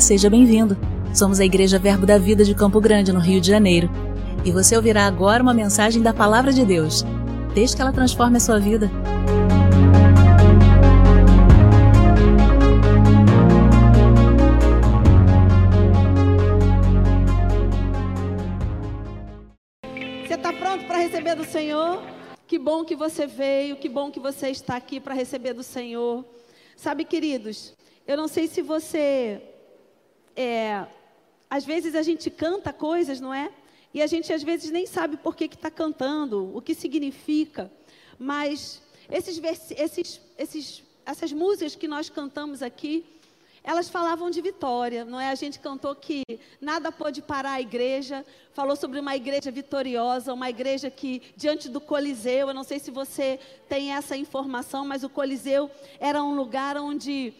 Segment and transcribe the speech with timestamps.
[0.00, 0.76] Seja bem-vindo.
[1.14, 3.90] Somos a Igreja Verbo da Vida de Campo Grande, no Rio de Janeiro.
[4.44, 7.02] E você ouvirá agora uma mensagem da Palavra de Deus.
[7.54, 8.90] Desde que ela transforme a sua vida.
[20.26, 22.02] Você está pronto para receber do Senhor?
[22.46, 26.24] Que bom que você veio, que bom que você está aqui para receber do Senhor.
[26.76, 27.74] Sabe, queridos,
[28.06, 29.55] eu não sei se você.
[30.36, 30.86] É,
[31.48, 33.50] às vezes a gente canta coisas, não é?
[33.94, 37.72] E a gente às vezes nem sabe por que está cantando, o que significa.
[38.18, 43.04] Mas esses, esses, esses, essas músicas que nós cantamos aqui,
[43.64, 45.30] elas falavam de vitória, não é?
[45.30, 46.22] A gente cantou que
[46.60, 51.80] nada pode parar a igreja, falou sobre uma igreja vitoriosa, uma igreja que diante do
[51.80, 56.76] Coliseu, eu não sei se você tem essa informação, mas o Coliseu era um lugar
[56.76, 57.34] onde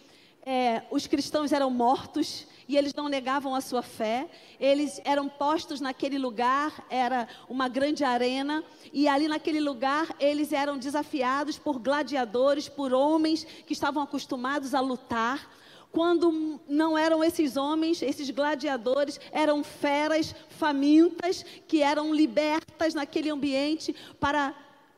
[0.45, 4.29] é, os cristãos eram mortos e eles não negavam a sua fé.
[4.59, 10.79] Eles eram postos naquele lugar, era uma grande arena, e ali naquele lugar eles eram
[10.79, 15.51] desafiados por gladiadores, por homens que estavam acostumados a lutar.
[15.93, 23.95] Quando não eram esses homens, esses gladiadores, eram feras famintas que eram libertas naquele ambiente
[24.21, 24.55] para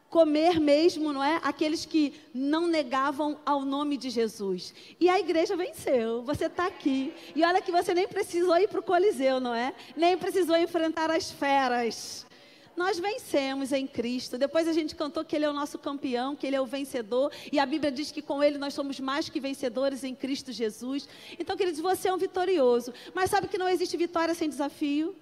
[0.09, 1.41] comer mesmo, não é?
[1.42, 4.75] Aqueles que não negavam ao nome de Jesus.
[4.98, 6.23] E a igreja venceu.
[6.23, 7.12] Você está aqui.
[7.34, 9.75] E olha que você nem precisou ir para o Coliseu, não é?
[9.97, 12.27] Nem precisou enfrentar as feras.
[12.75, 14.39] Nós vencemos em Cristo.
[14.39, 17.33] Depois a gente cantou que Ele é o nosso campeão, que Ele é o vencedor.
[17.50, 21.09] E a Bíblia diz que com Ele nós somos mais que vencedores em Cristo Jesus.
[21.39, 22.95] Então, queridos, você é um vitorioso.
[23.12, 25.15] Mas sabe que não existe vitória sem desafio?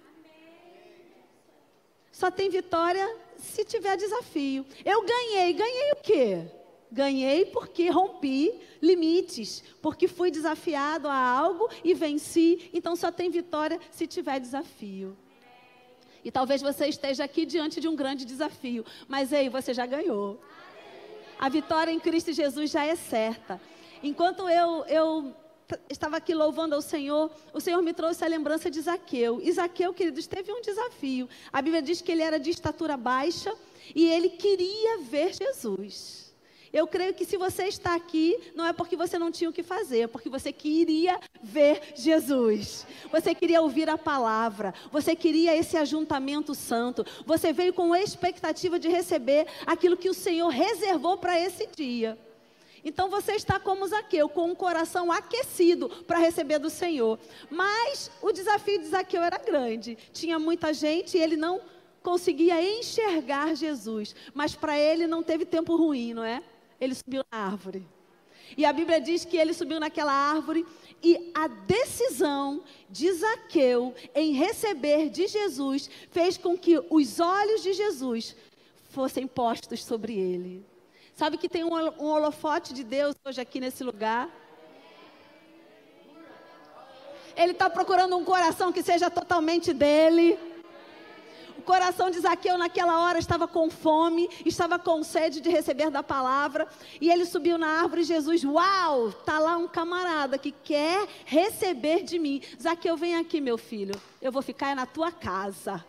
[2.12, 3.06] Só tem vitória
[3.38, 4.64] se tiver desafio.
[4.84, 6.44] Eu ganhei, ganhei o quê?
[6.90, 12.70] Ganhei porque rompi limites, porque fui desafiado a algo e venci.
[12.72, 15.16] Então só tem vitória se tiver desafio.
[16.24, 20.40] E talvez você esteja aqui diante de um grande desafio, mas ei, você já ganhou.
[21.38, 23.60] A vitória em Cristo Jesus já é certa.
[24.02, 25.34] Enquanto eu, eu
[25.90, 29.40] estava aqui louvando ao Senhor, o Senhor me trouxe a lembrança de Zaqueu.
[29.42, 31.28] E Zaqueu, queridos, teve um desafio.
[31.52, 33.52] A Bíblia diz que ele era de estatura baixa
[33.94, 36.26] e ele queria ver Jesus.
[36.72, 39.62] Eu creio que se você está aqui, não é porque você não tinha o que
[39.62, 42.86] fazer, é porque você queria ver Jesus.
[43.10, 47.04] Você queria ouvir a palavra, você queria esse ajuntamento santo.
[47.24, 52.18] Você veio com expectativa de receber aquilo que o Senhor reservou para esse dia.
[52.86, 57.18] Então você está como Zaqueu, com um coração aquecido para receber do Senhor.
[57.50, 59.98] Mas o desafio de Zaqueu era grande.
[60.12, 61.60] Tinha muita gente e ele não
[62.00, 64.14] conseguia enxergar Jesus.
[64.32, 66.40] Mas para ele não teve tempo ruim, não é?
[66.80, 67.84] Ele subiu na árvore.
[68.56, 70.64] E a Bíblia diz que ele subiu naquela árvore
[71.02, 77.72] e a decisão de Zaqueu em receber de Jesus fez com que os olhos de
[77.72, 78.36] Jesus
[78.90, 80.64] fossem postos sobre ele.
[81.16, 84.28] Sabe que tem um, holofote de Deus hoje aqui nesse lugar?
[87.34, 90.38] Ele está procurando um coração que seja totalmente dele.
[91.56, 96.02] O coração de Zaqueu naquela hora estava com fome, estava com sede de receber da
[96.02, 96.68] palavra.
[97.00, 102.02] E ele subiu na árvore e Jesus, uau, está lá um camarada que quer receber
[102.02, 102.42] de mim.
[102.60, 103.98] Zaqueu, vem aqui, meu filho.
[104.20, 105.82] Eu vou ficar na tua casa.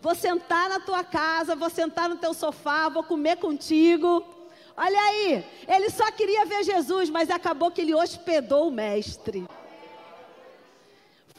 [0.00, 4.24] Vou sentar na tua casa, vou sentar no teu sofá, vou comer contigo.
[4.76, 9.46] Olha aí, ele só queria ver Jesus, mas acabou que ele hospedou o mestre.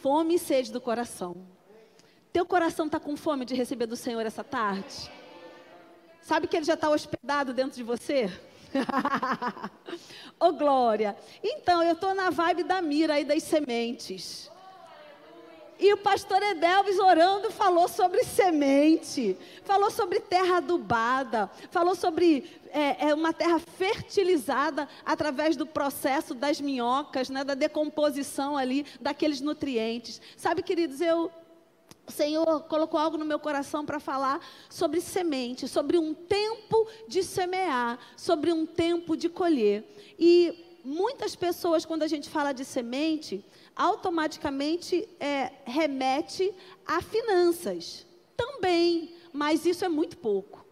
[0.02, 1.36] Fome e sede do coração.
[2.34, 5.12] Teu coração está com fome de receber do Senhor essa tarde?
[6.22, 8.26] Sabe que ele já está hospedado dentro de você?
[10.40, 11.16] Ô oh, glória!
[11.44, 14.52] Então, eu estou na vibe da mira aí das sementes.
[15.80, 23.10] E o pastor Edelvis orando falou sobre semente, falou sobre terra adubada, falou sobre é,
[23.10, 30.19] é, uma terra fertilizada através do processo das minhocas, né, da decomposição ali daqueles nutrientes.
[30.36, 31.31] Sabe, queridos, eu
[32.07, 37.22] o Senhor colocou algo no meu coração para falar sobre semente, sobre um tempo de
[37.22, 39.84] semear, sobre um tempo de colher.
[40.18, 43.44] E muitas pessoas, quando a gente fala de semente,
[43.77, 46.53] automaticamente é, remete
[46.85, 48.06] a finanças.
[48.35, 50.65] Também, mas isso é muito pouco.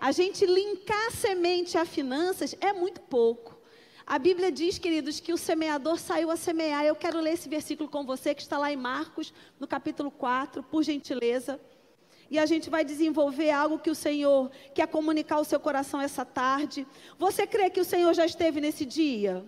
[0.00, 3.56] A gente linkar semente a finanças é muito pouco.
[4.06, 6.84] A Bíblia diz, queridos, que o semeador saiu a semear.
[6.84, 10.62] Eu quero ler esse versículo com você, que está lá em Marcos, no capítulo 4,
[10.62, 11.60] por gentileza.
[12.30, 16.24] E a gente vai desenvolver algo que o Senhor quer comunicar ao seu coração essa
[16.24, 16.86] tarde.
[17.18, 19.44] Você crê que o Senhor já esteve nesse dia?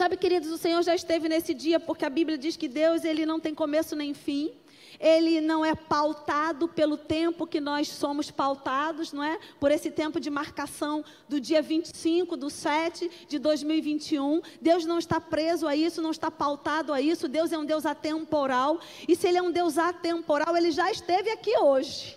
[0.00, 3.26] Sabe, queridos, o Senhor já esteve nesse dia porque a Bíblia diz que Deus ele
[3.26, 4.50] não tem começo nem fim
[4.98, 9.38] ele não é pautado pelo tempo que nós somos pautados, não é?
[9.58, 14.40] Por esse tempo de marcação do dia 25 do 7 de 2021.
[14.58, 17.28] Deus não está preso a isso, não está pautado a isso.
[17.28, 18.80] Deus é um Deus atemporal.
[19.06, 22.16] E se ele é um Deus atemporal, ele já esteve aqui hoje.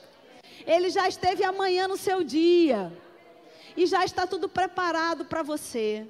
[0.65, 2.91] Ele já esteve amanhã no seu dia.
[3.75, 6.07] E já está tudo preparado para você.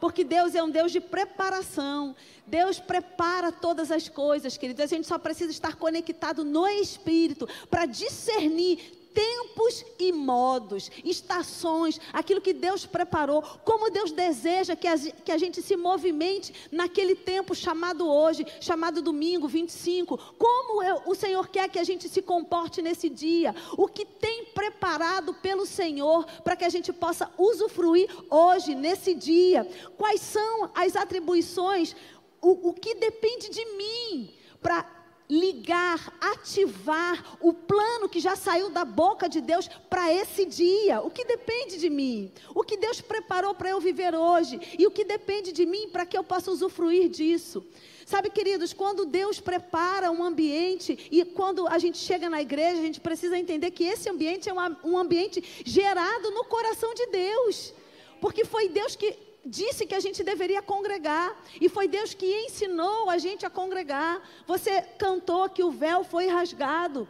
[0.00, 2.14] Porque Deus é um Deus de preparação.
[2.46, 4.82] Deus prepara todas as coisas, queridos.
[4.82, 12.40] A gente só precisa estar conectado no Espírito para discernir tempos e modos, estações, aquilo
[12.40, 17.54] que Deus preparou, como Deus deseja que a, que a gente se movimente naquele tempo
[17.54, 22.82] chamado hoje, chamado domingo 25, como eu, o Senhor quer que a gente se comporte
[22.82, 28.74] nesse dia, o que tem preparado pelo Senhor para que a gente possa usufruir hoje,
[28.74, 31.94] nesse dia, quais são as atribuições,
[32.40, 34.97] o, o que depende de mim para
[35.28, 41.02] ligar, ativar o plano que já saiu da boca de Deus para esse dia.
[41.02, 42.32] O que depende de mim?
[42.54, 44.58] O que Deus preparou para eu viver hoje?
[44.78, 47.66] E o que depende de mim para que eu possa usufruir disso?
[48.06, 52.84] Sabe, queridos, quando Deus prepara um ambiente e quando a gente chega na igreja, a
[52.84, 57.74] gente precisa entender que esse ambiente é um ambiente gerado no coração de Deus.
[58.18, 63.08] Porque foi Deus que disse que a gente deveria congregar, e foi Deus que ensinou
[63.08, 64.22] a gente a congregar.
[64.46, 67.08] Você cantou que o véu foi rasgado.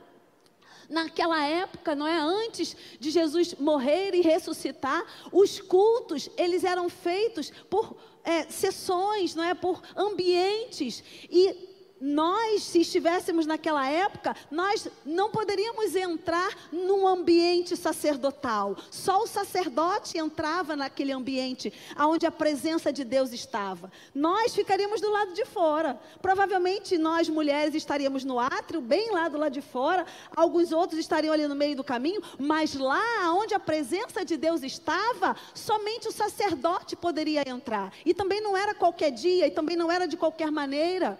[0.89, 7.53] Naquela época, não é antes de Jesus morrer e ressuscitar, os cultos eles eram feitos
[7.69, 7.95] por
[8.25, 11.69] é, sessões, não é por ambientes e
[12.01, 18.77] nós, se estivéssemos naquela época, nós não poderíamos entrar num ambiente sacerdotal.
[18.91, 23.91] Só o sacerdote entrava naquele ambiente onde a presença de Deus estava.
[24.15, 25.99] Nós ficaríamos do lado de fora.
[26.23, 30.07] Provavelmente nós, mulheres, estaríamos no átrio, bem lá do lado de fora.
[30.35, 32.23] Alguns outros estariam ali no meio do caminho.
[32.39, 37.93] Mas lá onde a presença de Deus estava, somente o sacerdote poderia entrar.
[38.05, 41.19] E também não era qualquer dia, e também não era de qualquer maneira.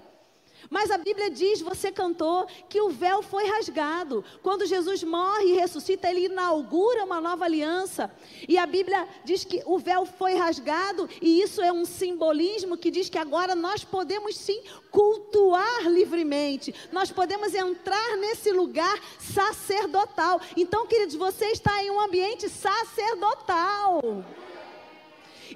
[0.71, 4.25] Mas a Bíblia diz, você cantou, que o véu foi rasgado.
[4.43, 8.11] Quando Jesus morre e ressuscita, ele inaugura uma nova aliança.
[8.49, 12.91] E a Bíblia diz que o véu foi rasgado, e isso é um simbolismo que
[12.91, 14.61] diz que agora nós podemos sim
[14.91, 16.75] cultuar livremente.
[16.93, 20.41] Nós podemos entrar nesse lugar sacerdotal.
[20.57, 24.03] Então, queridos, você está em um ambiente sacerdotal.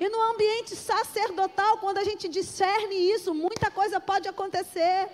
[0.01, 5.09] E no ambiente sacerdotal, quando a gente discerne isso, muita coisa pode acontecer.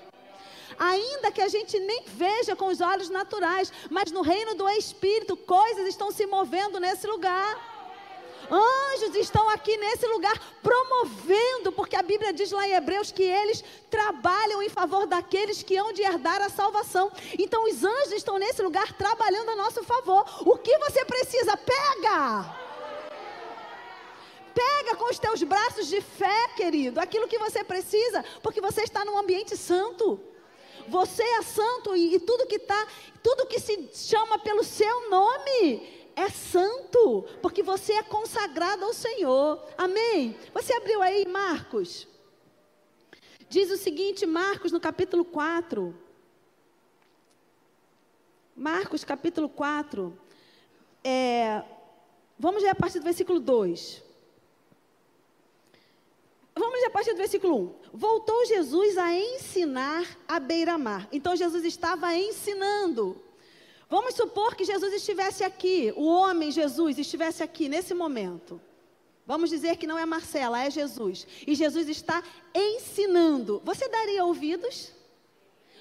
[0.79, 5.37] Ainda que a gente nem veja com os olhos naturais, mas no reino do Espírito,
[5.37, 7.77] coisas estão se movendo nesse lugar.
[8.51, 13.63] Anjos estão aqui nesse lugar promovendo, porque a Bíblia diz lá em Hebreus que eles
[13.91, 17.11] trabalham em favor daqueles que hão de herdar a salvação.
[17.39, 20.25] Então os anjos estão nesse lugar trabalhando a nosso favor.
[20.47, 21.57] O que você precisa?
[21.57, 22.68] Pega!
[24.59, 29.05] Pega com os teus braços de fé, querido, aquilo que você precisa, porque você está
[29.05, 30.21] num ambiente santo.
[30.89, 32.89] Você é santo e, e tudo que está,
[33.23, 39.65] tudo que se chama pelo seu nome é santo, porque você é consagrado ao Senhor.
[39.77, 40.37] Amém?
[40.53, 42.09] Você abriu aí Marcos?
[43.49, 45.95] Diz o seguinte, Marcos no capítulo 4.
[48.57, 50.19] Marcos capítulo 4.
[51.05, 51.63] É,
[52.37, 54.08] vamos ler a partir do versículo 2.
[56.59, 57.75] Vamos a partir do versículo 1.
[57.93, 61.09] Voltou Jesus a ensinar à beira-mar.
[61.13, 63.21] Então Jesus estava ensinando.
[63.89, 68.61] Vamos supor que Jesus estivesse aqui, o homem Jesus estivesse aqui nesse momento.
[69.25, 71.27] Vamos dizer que não é Marcela, é Jesus.
[71.47, 72.23] E Jesus está
[72.55, 73.63] ensinando.
[73.65, 74.93] Você daria ouvidos?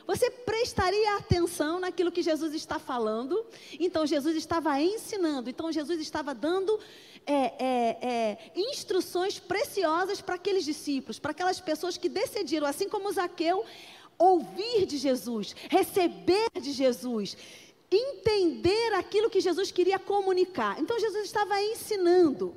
[0.05, 3.46] Você prestaria atenção naquilo que Jesus está falando?
[3.77, 5.50] Então Jesus estava ensinando.
[5.50, 6.79] Então Jesus estava dando
[7.27, 13.12] é, é, é, instruções preciosas para aqueles discípulos, para aquelas pessoas que decidiram, assim como
[13.12, 13.65] Zaqueu,
[14.17, 17.38] ouvir de Jesus, receber de Jesus,
[17.91, 20.79] entender aquilo que Jesus queria comunicar.
[20.79, 22.55] Então Jesus estava ensinando.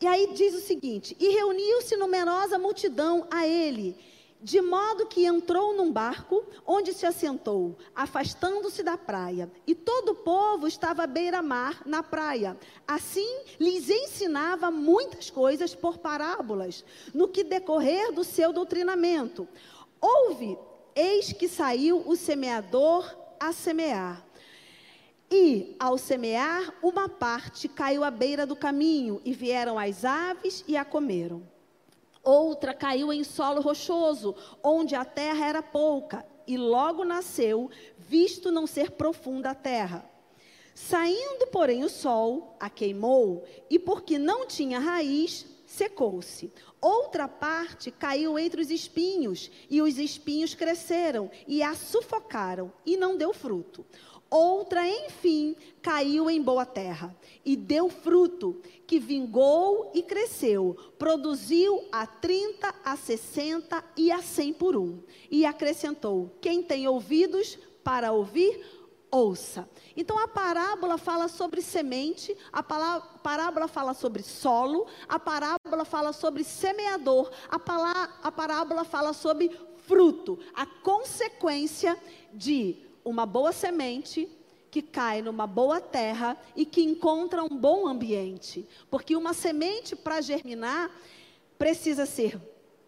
[0.00, 3.96] E aí diz o seguinte: e reuniu-se numerosa multidão a ele
[4.42, 9.50] de modo que entrou num barco, onde se assentou, afastando-se da praia.
[9.66, 12.56] E todo o povo estava à beira-mar, na praia.
[12.86, 19.48] Assim, lhes ensinava muitas coisas por parábolas, no que decorrer do seu doutrinamento.
[20.00, 20.58] Houve,
[20.94, 24.24] eis que saiu o semeador a semear.
[25.30, 30.76] E, ao semear, uma parte caiu à beira do caminho, e vieram as aves e
[30.76, 31.42] a comeram.
[32.26, 38.66] Outra caiu em solo rochoso, onde a terra era pouca, e logo nasceu, visto não
[38.66, 40.04] ser profunda a terra.
[40.74, 46.52] Saindo, porém, o sol a queimou, e porque não tinha raiz, secou-se.
[46.80, 53.16] Outra parte caiu entre os espinhos, e os espinhos cresceram e a sufocaram, e não
[53.16, 53.86] deu fruto.
[54.28, 57.14] Outra, enfim, caiu em boa terra
[57.44, 64.52] e deu fruto, que vingou e cresceu, produziu a 30, a 60 e a 100
[64.54, 65.00] por um.
[65.30, 68.64] E acrescentou: Quem tem ouvidos para ouvir,
[69.10, 69.68] ouça.
[69.96, 76.42] Então a parábola fala sobre semente, a parábola fala sobre solo, a parábola fala sobre
[76.42, 77.56] semeador, a,
[78.24, 79.56] a parábola fala sobre
[79.86, 81.96] fruto, a consequência
[82.34, 84.28] de uma boa semente
[84.70, 88.68] que cai numa boa terra e que encontra um bom ambiente.
[88.90, 90.90] Porque uma semente para germinar
[91.56, 92.38] precisa ser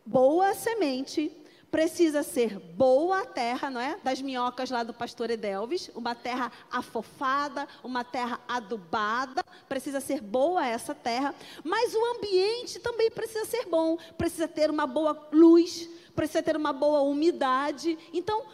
[0.05, 1.33] boa semente,
[1.71, 3.97] precisa ser boa a terra, não é?
[4.03, 10.67] Das minhocas lá do pastor Edelvis, uma terra afofada, uma terra adubada, precisa ser boa
[10.67, 16.43] essa terra, mas o ambiente também precisa ser bom, precisa ter uma boa luz, precisa
[16.43, 17.97] ter uma boa umidade.
[18.13, 18.45] Então,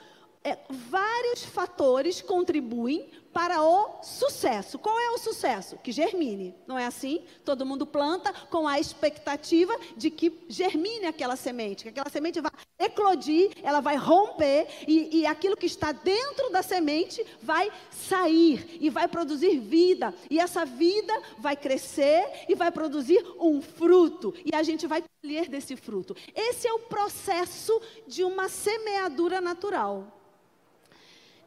[0.45, 4.79] é, vários fatores contribuem para o sucesso.
[4.79, 5.77] Qual é o sucesso?
[5.79, 7.25] Que germine, não é assim?
[7.45, 12.53] Todo mundo planta com a expectativa de que germine aquela semente, que aquela semente vai
[12.79, 18.89] eclodir, ela vai romper e, e aquilo que está dentro da semente vai sair e
[18.89, 20.15] vai produzir vida.
[20.31, 24.33] E essa vida vai crescer e vai produzir um fruto.
[24.45, 26.15] E a gente vai colher desse fruto.
[26.37, 30.14] Esse é o processo de uma semeadura natural.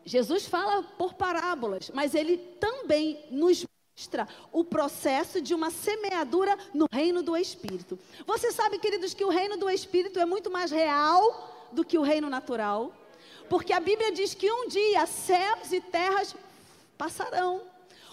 [0.08, 6.88] Jesus fala por parábolas, mas ele também nos mostra o processo de uma semeadura no
[6.90, 8.00] reino do Espírito.
[8.26, 12.04] Você sabe, queridos, que o reino do Espírito é muito mais real do que o
[12.04, 12.96] reino natural?
[13.50, 16.34] Porque a Bíblia diz que um dia céus e terras
[16.98, 17.64] passarão.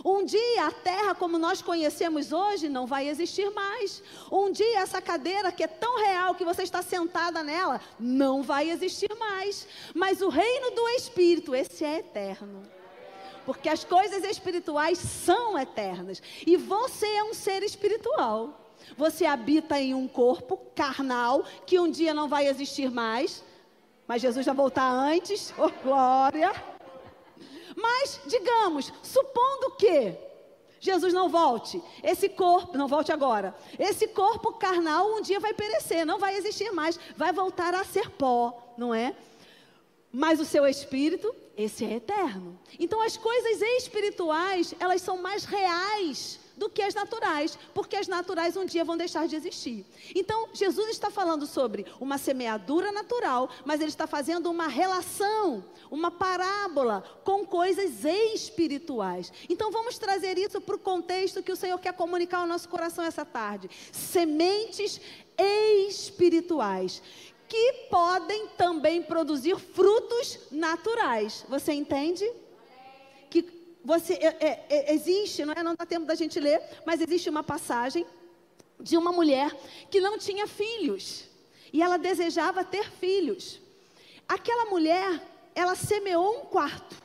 [0.03, 4.03] Um dia a terra como nós conhecemos hoje não vai existir mais.
[4.31, 8.71] Um dia essa cadeira que é tão real que você está sentada nela não vai
[8.71, 9.69] existir mais.
[9.95, 12.63] Mas o reino do Espírito, esse é eterno.
[13.45, 16.23] Porque as coisas espirituais são eternas.
[16.47, 18.61] E você é um ser espiritual.
[18.97, 23.45] Você habita em um corpo carnal que um dia não vai existir mais.
[24.07, 25.53] Mas Jesus vai voltar antes.
[25.59, 26.74] Oh, glória!
[27.75, 30.17] Mas, digamos, supondo que
[30.81, 36.05] Jesus não volte, esse corpo, não volte agora, esse corpo carnal um dia vai perecer,
[36.05, 39.17] não vai existir mais, vai voltar a ser pó, não é?
[40.13, 42.59] Mas o seu espírito, esse é eterno.
[42.79, 48.57] Então as coisas espirituais, elas são mais reais do que as naturais, porque as naturais
[48.57, 49.85] um dia vão deixar de existir.
[50.15, 56.11] Então, Jesus está falando sobre uma semeadura natural, mas ele está fazendo uma relação, uma
[56.11, 59.33] parábola com coisas espirituais.
[59.49, 63.05] Então, vamos trazer isso para o contexto que o Senhor quer comunicar ao nosso coração
[63.05, 63.69] essa tarde.
[63.93, 65.01] Sementes
[65.89, 67.03] espirituais
[67.49, 71.45] que podem também produzir frutos naturais.
[71.49, 72.29] Você entende?
[73.85, 75.63] Você é, é, é, existe, não é?
[75.63, 78.07] Não dá tempo da gente ler, mas existe uma passagem
[78.81, 79.55] de uma mulher
[79.91, 81.29] que não tinha filhos
[81.73, 83.61] e ela desejava ter filhos.
[84.27, 85.21] Aquela mulher,
[85.55, 86.97] ela semeou um quarto.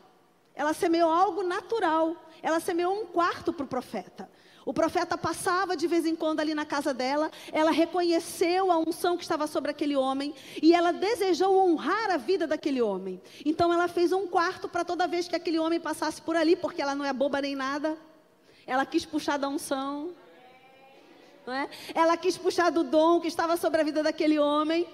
[0.56, 2.16] Ela semeou algo natural.
[2.42, 4.30] Ela semeou um quarto para o profeta.
[4.70, 9.18] O profeta passava de vez em quando ali na casa dela, ela reconheceu a unção
[9.18, 13.20] que estava sobre aquele homem e ela desejou honrar a vida daquele homem.
[13.44, 16.84] Então ela fez um quarto para toda vez que aquele homem passasse por ali, porque
[16.84, 17.98] ela não é boba nem nada.
[18.68, 20.12] Ela quis puxar da unção.
[21.48, 21.68] Não é?
[21.96, 24.88] Ela quis puxar do dom que estava sobre a vida daquele homem.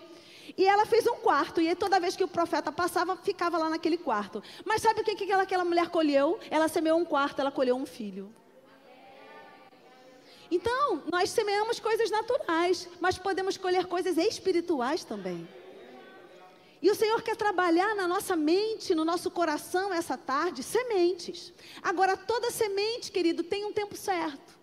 [0.58, 3.98] E ela fez um quarto, e toda vez que o profeta passava, ficava lá naquele
[3.98, 4.42] quarto.
[4.64, 6.40] Mas sabe o que, que aquela, aquela mulher colheu?
[6.50, 8.34] Ela semeou um quarto, ela colheu um filho.
[10.50, 15.48] Então, nós semeamos coisas naturais, mas podemos colher coisas espirituais também.
[16.82, 21.52] E o Senhor quer trabalhar na nossa mente, no nosso coração essa tarde, sementes.
[21.82, 24.55] Agora, toda semente, querido, tem um tempo certo.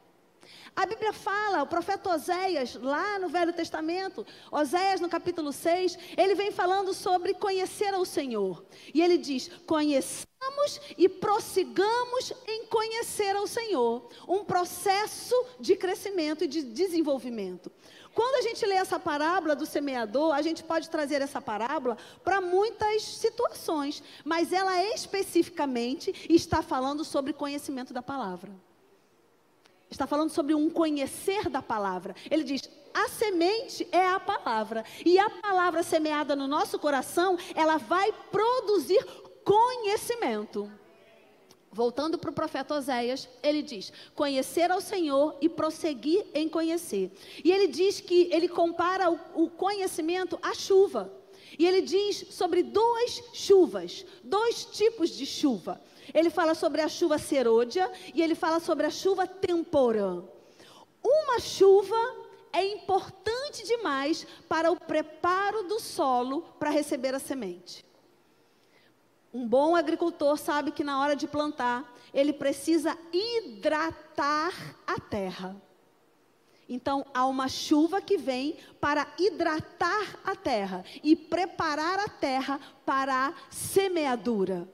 [0.74, 6.34] A Bíblia fala, o profeta Oséias, lá no Velho Testamento, Oséias no capítulo 6, ele
[6.34, 8.64] vem falando sobre conhecer ao Senhor.
[8.94, 14.08] E ele diz: conheçamos e prossigamos em conhecer ao Senhor.
[14.26, 17.70] Um processo de crescimento e de desenvolvimento.
[18.14, 22.40] Quando a gente lê essa parábola do semeador, a gente pode trazer essa parábola para
[22.40, 28.50] muitas situações, mas ela especificamente está falando sobre conhecimento da palavra
[29.92, 32.14] está falando sobre um conhecer da palavra.
[32.30, 34.84] Ele diz: a semente é a palavra.
[35.04, 39.04] E a palavra semeada no nosso coração, ela vai produzir
[39.44, 40.70] conhecimento.
[41.70, 47.10] Voltando para o profeta Oséias, ele diz: conhecer ao Senhor e prosseguir em conhecer.
[47.42, 51.10] E ele diz que ele compara o, o conhecimento à chuva.
[51.58, 55.80] E ele diz sobre duas chuvas, dois tipos de chuva.
[56.12, 60.22] Ele fala sobre a chuva serôdia e ele fala sobre a chuva temporã.
[61.02, 61.96] Uma chuva
[62.52, 67.84] é importante demais para o preparo do solo para receber a semente.
[69.32, 74.52] Um bom agricultor sabe que na hora de plantar, ele precisa hidratar
[74.86, 75.56] a terra.
[76.68, 83.28] Então, há uma chuva que vem para hidratar a terra e preparar a terra para
[83.28, 84.68] a semeadura.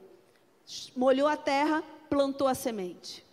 [0.95, 3.25] Molhou a terra, plantou a semente.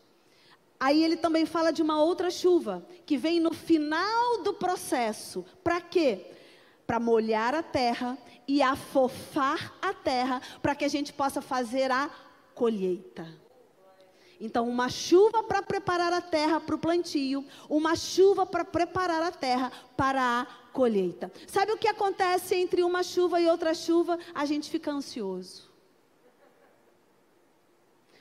[0.79, 5.45] Aí ele também fala de uma outra chuva, que vem no final do processo.
[5.65, 6.27] Para quê?
[6.87, 8.17] Para molhar a terra
[8.47, 12.11] e afofar a terra para que a gente possa fazer a
[12.55, 13.27] colheita.
[14.39, 19.31] Então, uma chuva para preparar a terra para o plantio, uma chuva para preparar a
[19.31, 21.33] terra para a colheita.
[21.47, 24.19] Sabe o que acontece entre uma chuva e outra chuva?
[24.35, 25.66] A gente fica ansioso.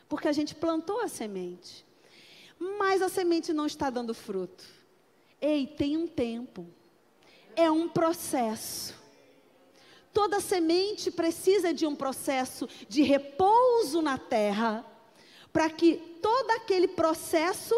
[0.07, 1.85] Porque a gente plantou a semente,
[2.59, 4.63] mas a semente não está dando fruto.
[5.41, 6.67] Ei, tem um tempo,
[7.55, 8.95] é um processo.
[10.13, 14.85] Toda semente precisa de um processo de repouso na terra,
[15.51, 17.75] para que todo aquele processo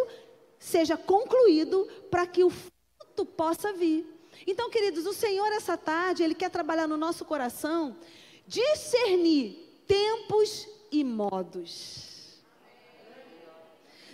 [0.59, 4.05] seja concluído, para que o fruto possa vir.
[4.45, 7.97] Então, queridos, o Senhor essa tarde, Ele quer trabalhar no nosso coração,
[8.45, 12.16] discernir tempos e modos.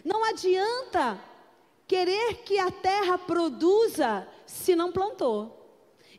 [0.04, 1.20] Não adianta
[1.88, 5.60] querer que a terra produza se não plantou.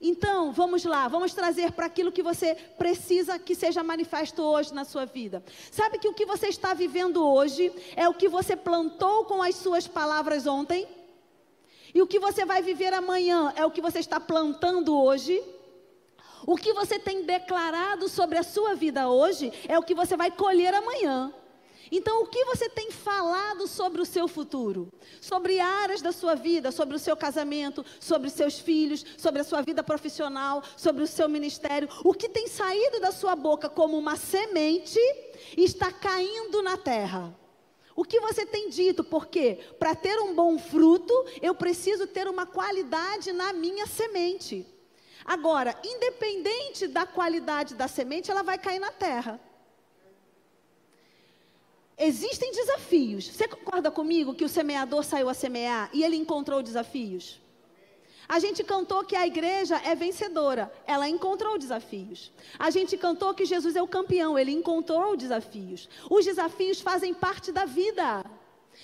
[0.01, 4.85] Então, vamos lá, vamos trazer para aquilo que você precisa que seja manifesto hoje na
[4.85, 5.43] sua vida.
[5.71, 9.55] Sabe que o que você está vivendo hoje é o que você plantou com as
[9.57, 10.87] suas palavras ontem?
[11.95, 15.43] E o que você vai viver amanhã é o que você está plantando hoje?
[16.47, 20.31] O que você tem declarado sobre a sua vida hoje é o que você vai
[20.31, 21.33] colher amanhã.
[21.91, 24.93] Então, o que você tem falado sobre o seu futuro?
[25.21, 29.45] Sobre áreas da sua vida, sobre o seu casamento, sobre os seus filhos, sobre a
[29.45, 31.89] sua vida profissional, sobre o seu ministério.
[32.05, 34.99] O que tem saído da sua boca como uma semente
[35.57, 37.35] está caindo na terra.
[37.97, 39.05] O que você tem dito?
[39.05, 44.67] Porque para ter um bom fruto, eu preciso ter uma qualidade na minha semente.
[45.25, 49.41] Agora, independente da qualidade da semente, ela vai cair na terra.
[51.97, 53.29] Existem desafios.
[53.29, 57.41] Você concorda comigo que o semeador saiu a semear e ele encontrou desafios?
[58.27, 62.33] A gente cantou que a igreja é vencedora, ela encontrou desafios.
[62.59, 65.89] A gente cantou que Jesus é o campeão, ele encontrou desafios.
[66.11, 68.25] Os desafios fazem parte da vida.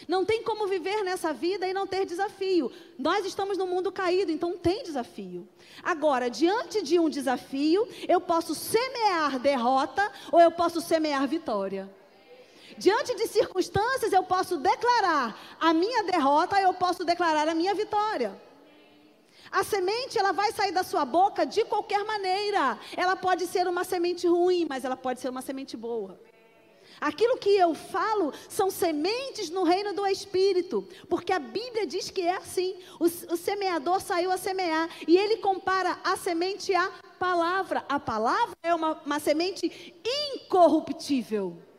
[0.06, 2.70] Não tem como viver nessa vida e não ter desafio.
[2.98, 5.48] Nós estamos no mundo caído, então tem desafio.
[5.82, 11.90] Agora, diante de um desafio, eu posso semear derrota ou eu posso semear vitória.
[12.80, 18.32] Diante de circunstâncias, eu posso declarar a minha derrota, eu posso declarar a minha vitória.
[19.52, 22.78] A semente, ela vai sair da sua boca de qualquer maneira.
[22.96, 26.18] Ela pode ser uma semente ruim, mas ela pode ser uma semente boa.
[26.98, 32.22] Aquilo que eu falo são sementes no reino do Espírito, porque a Bíblia diz que
[32.22, 32.78] é assim.
[32.98, 37.84] O, o, semeador saiu a semear e ele compara a semente à palavra.
[37.90, 41.69] A palavra é uma, uma semente incorruptível.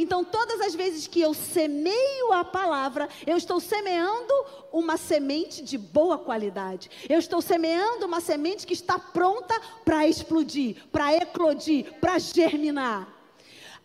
[0.00, 4.32] Então, todas as vezes que eu semeio a palavra, eu estou semeando
[4.72, 6.88] uma semente de boa qualidade.
[7.08, 13.08] Eu estou semeando uma semente que está pronta para explodir, para eclodir, para germinar.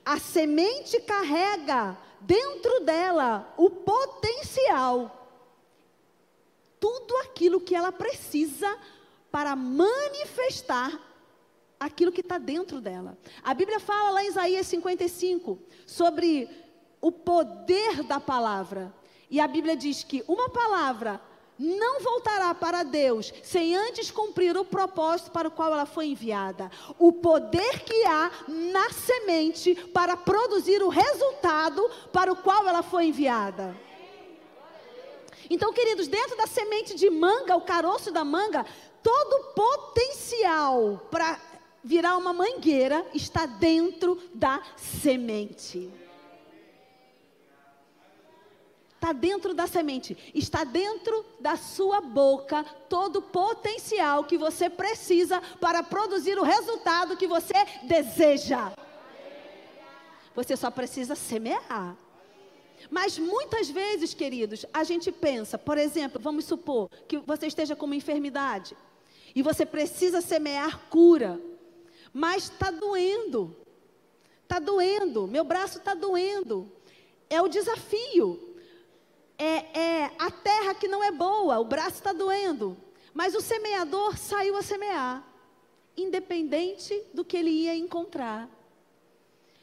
[0.06, 5.28] A semente carrega dentro dela o potencial,
[6.80, 8.78] tudo aquilo que ela precisa
[9.32, 10.92] para manifestar
[11.86, 13.18] aquilo que está dentro dela.
[13.44, 16.50] A Bíblia fala lá em Isaías 55 sobre
[17.02, 18.94] o poder da palavra.
[19.30, 21.20] E a Bíblia diz que uma palavra
[21.58, 26.72] não voltará para Deus sem antes cumprir o propósito para o qual ela foi enviada.
[26.98, 33.06] O poder que há na semente para produzir o resultado para o qual ela foi
[33.06, 33.76] enviada.
[35.50, 38.66] Então, queridos, dentro da semente de manga, o caroço da manga,
[39.04, 41.40] todo o potencial para
[41.84, 45.92] virar uma mangueira está dentro da semente.
[49.04, 55.42] está dentro da semente, está dentro da sua boca todo o potencial que você precisa
[55.60, 58.72] para produzir o resultado que você deseja.
[60.34, 61.98] Você só precisa semear.
[62.90, 67.86] Mas muitas vezes, queridos, a gente pensa, por exemplo, vamos supor que você esteja com
[67.86, 68.76] uma enfermidade
[69.36, 71.42] e você precisa semear cura,
[72.14, 73.56] mas está doendo,
[74.44, 76.72] está doendo, meu braço está doendo.
[77.30, 78.54] É o desafio
[79.38, 82.78] é, é a terra que não é boa, o braço está doendo.
[83.14, 85.24] Mas o semeador saiu a semear,
[85.96, 88.50] independente do que ele ia encontrar.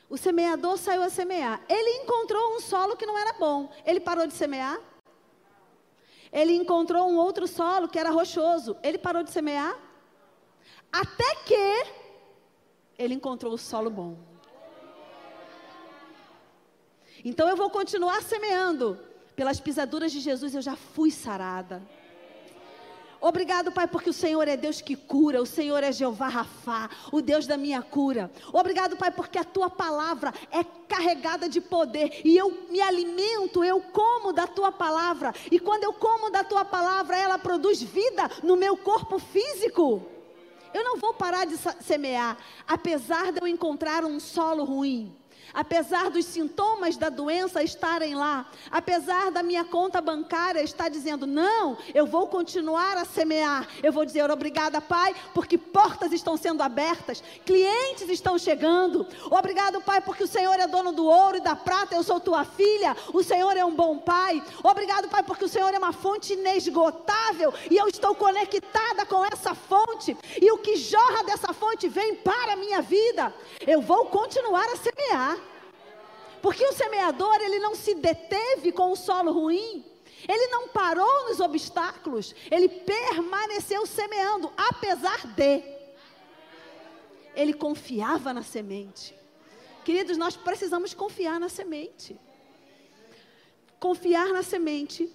[0.09, 1.63] O semeador saiu a semear.
[1.69, 3.71] Ele encontrou um solo que não era bom.
[3.85, 4.79] Ele parou de semear?
[6.33, 8.77] Ele encontrou um outro solo que era rochoso.
[8.83, 9.77] Ele parou de semear?
[10.93, 12.00] Até que
[13.01, 14.17] ele encontrou o solo bom.
[17.25, 18.99] Então eu vou continuar semeando,
[19.35, 21.83] pelas pisaduras de Jesus eu já fui sarada.
[23.23, 27.21] Obrigado, Pai, porque o Senhor é Deus que cura, o Senhor é Jeová Rafá, o
[27.21, 28.31] Deus da minha cura.
[28.51, 33.81] Obrigado, Pai, porque a tua palavra é carregada de poder e eu me alimento, eu
[33.81, 35.35] como da tua palavra.
[35.51, 40.20] E quando eu como da tua palavra, ela produz vida no meu corpo físico.
[40.73, 45.20] Eu não vou parar de semear, apesar de eu encontrar um solo ruim
[45.53, 51.77] apesar dos sintomas da doença estarem lá, apesar da minha conta bancária estar dizendo, não,
[51.95, 57.23] eu vou continuar a semear, eu vou dizer obrigada, Pai, porque portas estão sendo abertas,
[57.45, 61.95] clientes estão chegando, obrigado, Pai, porque o Senhor é dono do ouro e da prata,
[61.95, 65.73] eu sou tua filha, o Senhor é um bom Pai, obrigado, Pai, porque o Senhor
[65.73, 71.25] é uma fonte inesgotável e eu estou conectada com essa fonte, e o que jorra
[71.25, 73.33] dessa fonte vem para a minha vida,
[73.67, 75.40] eu vou continuar a semear.
[76.41, 79.85] Porque o semeador, ele não se deteve com o solo ruim.
[80.29, 85.63] Ele não parou nos obstáculos, ele permaneceu semeando, apesar de.
[87.35, 89.15] Ele confiava na semente.
[89.85, 92.19] Queridos, nós precisamos confiar na semente.
[93.79, 95.11] Confiar na semente.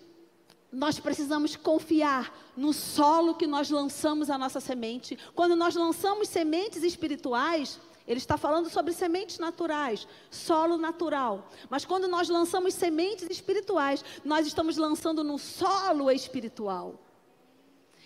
[0.71, 5.17] Nós precisamos confiar no solo que nós lançamos a nossa semente.
[5.35, 11.49] Quando nós lançamos sementes espirituais, ele está falando sobre sementes naturais, solo natural.
[11.69, 16.99] Mas quando nós lançamos sementes espirituais, nós estamos lançando no solo espiritual.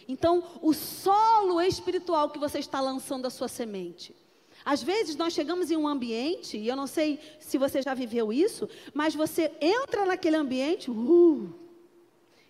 [0.08, 4.16] Então, o solo espiritual que você está lançando a sua semente.
[4.66, 8.32] Às vezes nós chegamos em um ambiente, e eu não sei se você já viveu
[8.32, 11.54] isso, mas você entra naquele ambiente, uh,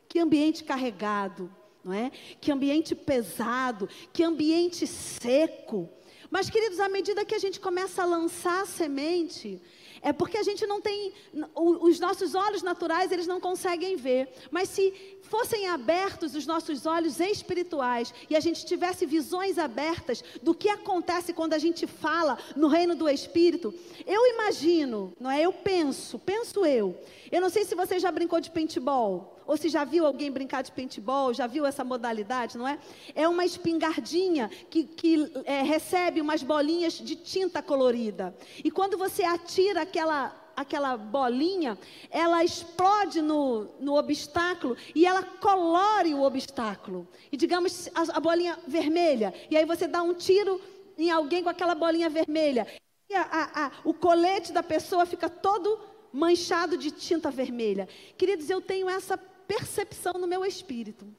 [0.07, 1.51] que ambiente carregado,
[1.83, 2.11] não é?
[2.39, 5.89] Que ambiente pesado, que ambiente seco.
[6.29, 9.61] Mas, queridos, à medida que a gente começa a lançar a semente,
[10.01, 11.11] é porque a gente não tem,
[11.55, 14.29] os nossos olhos naturais, eles não conseguem ver.
[14.51, 20.53] Mas se fossem abertos os nossos olhos espirituais e a gente tivesse visões abertas do
[20.53, 23.73] que acontece quando a gente fala no reino do Espírito,
[24.05, 25.41] eu imagino, não é?
[25.41, 26.97] Eu penso, penso eu.
[27.31, 30.61] Eu não sei se você já brincou de paintball ou se já viu alguém brincar
[30.61, 32.77] de paintball, já viu essa modalidade, não é?
[33.15, 38.31] É uma espingardinha que, que é, recebe umas bolinhas de tinta colorida.
[38.63, 41.79] E quando você atira aquela aquela bolinha,
[42.11, 47.07] ela explode no, no obstáculo e ela colore o obstáculo.
[47.31, 50.61] E digamos a, a, bolinha vermelha, e aí você dá um tiro
[50.95, 52.67] em alguém com aquela bolinha vermelha.
[53.09, 55.79] E a, a, o colete da pessoa fica todo
[56.13, 57.87] manchado de tinta vermelha.
[58.15, 59.17] Queridos, eu tenho essa
[59.49, 61.11] percepção no meu espírito.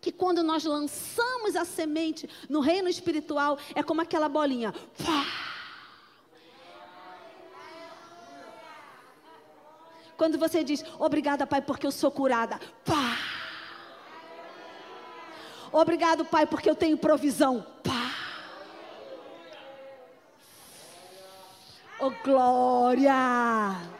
[0.00, 4.74] Que quando nós lançamos a semente no reino espiritual, é como aquela bolinha.
[10.16, 12.58] Quando você diz, obrigada, Pai, porque eu sou curada.
[15.70, 17.64] Obrigado, Pai, porque eu tenho provisão.
[22.00, 23.99] Oh, glória!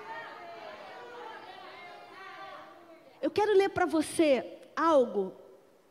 [3.20, 5.32] Eu quero ler para você algo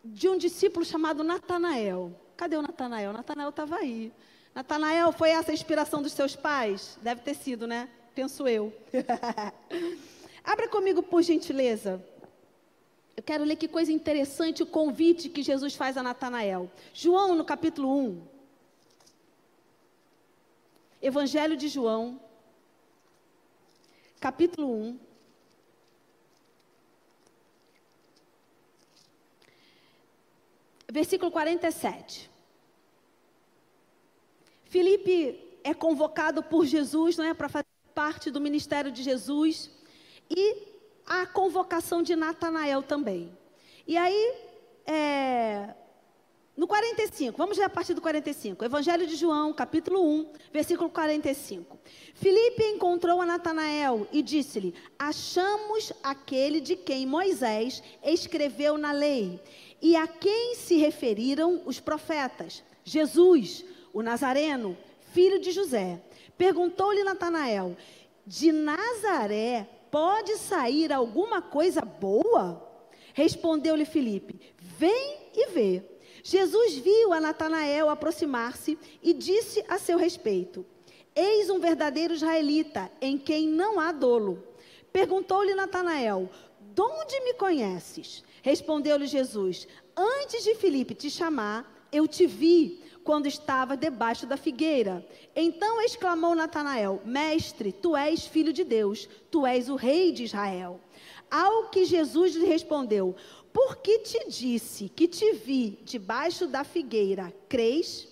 [0.03, 2.13] de um discípulo chamado Natanael.
[2.35, 3.13] Cadê o Natanael?
[3.13, 4.11] Natanael estava aí.
[4.55, 6.97] Natanael, foi essa a inspiração dos seus pais?
[7.01, 7.89] Deve ter sido, né?
[8.15, 8.73] Penso eu.
[10.43, 12.03] Abra comigo, por gentileza.
[13.15, 16.71] Eu quero ler que coisa interessante o convite que Jesus faz a Natanael.
[16.93, 18.21] João, no capítulo 1.
[21.01, 22.19] Evangelho de João,
[24.19, 24.99] capítulo 1.
[30.91, 32.30] Versículo 47.
[34.65, 39.69] Filipe é convocado por Jesus, não é, para fazer parte do ministério de Jesus.
[40.30, 40.69] E
[41.06, 43.36] a convocação de Natanael também.
[43.88, 44.36] E aí,
[44.86, 45.73] é,
[46.56, 48.63] no 45, vamos ler a partir do 45.
[48.63, 51.80] Evangelho de João, capítulo 1, versículo 45.
[52.13, 59.41] Filipe encontrou a Natanael e disse-lhe: Achamos aquele de quem Moisés escreveu na lei
[59.81, 63.63] e a quem se referiram os profetas, Jesus,
[63.93, 64.77] o Nazareno,
[65.13, 66.01] filho de José.
[66.37, 67.75] Perguntou-lhe Natanael:
[68.25, 72.65] De Nazaré pode sair alguma coisa boa?
[73.13, 75.83] Respondeu-lhe Filipe: Vem e vê.
[76.23, 80.65] Jesus viu a Natanael aproximar-se e disse a seu respeito:
[81.15, 84.43] Eis um verdadeiro israelita, em quem não há dolo.
[84.91, 86.29] Perguntou-lhe Natanael:
[86.73, 88.23] De onde me conheces?
[88.41, 95.06] Respondeu-lhe Jesus: Antes de Filipe te chamar, eu te vi quando estava debaixo da figueira.
[95.36, 100.80] Então exclamou Natanael: Mestre, tu és filho de Deus, tu és o rei de Israel.
[101.30, 103.15] Ao que Jesus lhe respondeu:
[103.54, 107.34] Por que te disse que te vi debaixo da figueira?
[107.47, 108.08] Crês?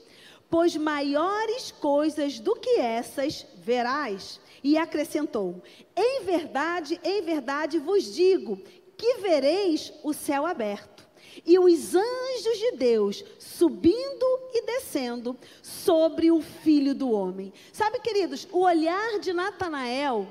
[0.50, 4.40] Pois maiores coisas do que essas verás.
[4.64, 5.62] E acrescentou:
[5.96, 8.62] Em verdade, em verdade vos digo
[8.98, 11.08] que vereis o céu aberto
[11.46, 17.54] e os anjos de Deus subindo e descendo sobre o filho do homem.
[17.72, 20.28] Sabe, queridos, o olhar de Natanael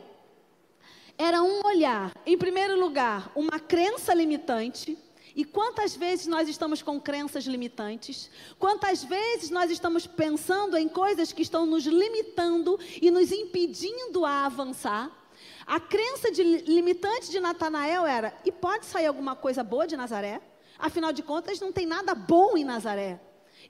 [1.19, 4.99] era um olhar, em primeiro lugar, uma crença limitante.
[5.35, 8.31] E quantas vezes nós estamos com crenças limitantes?
[8.59, 14.47] Quantas vezes nós estamos pensando em coisas que estão nos limitando e nos impedindo a
[14.47, 15.11] avançar?
[15.67, 20.41] A crença de, limitante de Natanael era: e pode sair alguma coisa boa de Nazaré?
[20.79, 23.21] Afinal de contas, não tem nada bom em Nazaré.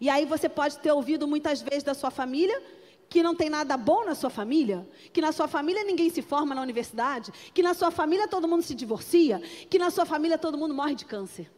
[0.00, 2.60] E aí você pode ter ouvido muitas vezes da sua família
[3.08, 6.54] que não tem nada bom na sua família, que na sua família ninguém se forma
[6.54, 10.58] na universidade, que na sua família todo mundo se divorcia, que na sua família todo
[10.58, 11.50] mundo morre de câncer.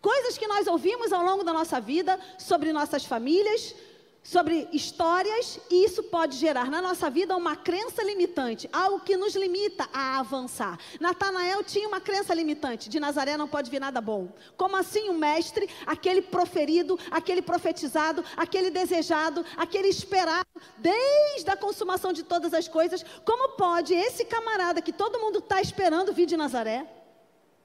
[0.00, 3.74] Coisas que nós ouvimos ao longo da nossa vida sobre nossas famílias,
[4.22, 9.34] sobre histórias, e isso pode gerar na nossa vida uma crença limitante, algo que nos
[9.34, 10.78] limita a avançar.
[11.00, 14.28] Natanael tinha uma crença limitante: de Nazaré não pode vir nada bom.
[14.56, 22.12] Como assim o mestre, aquele proferido, aquele profetizado, aquele desejado, aquele esperado, desde a consumação
[22.12, 26.36] de todas as coisas, como pode esse camarada que todo mundo está esperando vir de
[26.36, 26.86] Nazaré?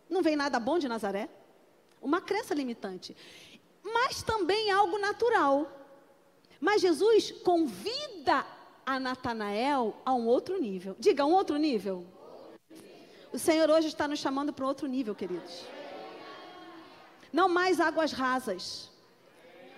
[0.09, 1.27] Não vem nada bom de Nazaré?
[2.01, 3.15] Uma crença limitante.
[3.83, 5.84] Mas também algo natural
[6.65, 8.43] mas Jesus convida
[8.83, 10.95] a Natanael a um outro nível.
[10.97, 12.03] Diga, um outro nível.
[13.31, 15.63] O Senhor hoje está nos chamando para um outro nível, queridos.
[17.31, 18.89] Não mais águas rasas,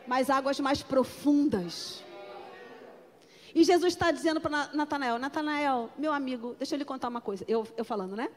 [0.07, 2.01] mas águas mais profundas.
[3.53, 7.43] E Jesus está dizendo para Natanael: Natanael, meu amigo, deixa eu lhe contar uma coisa.
[7.49, 8.29] Eu, eu falando, né?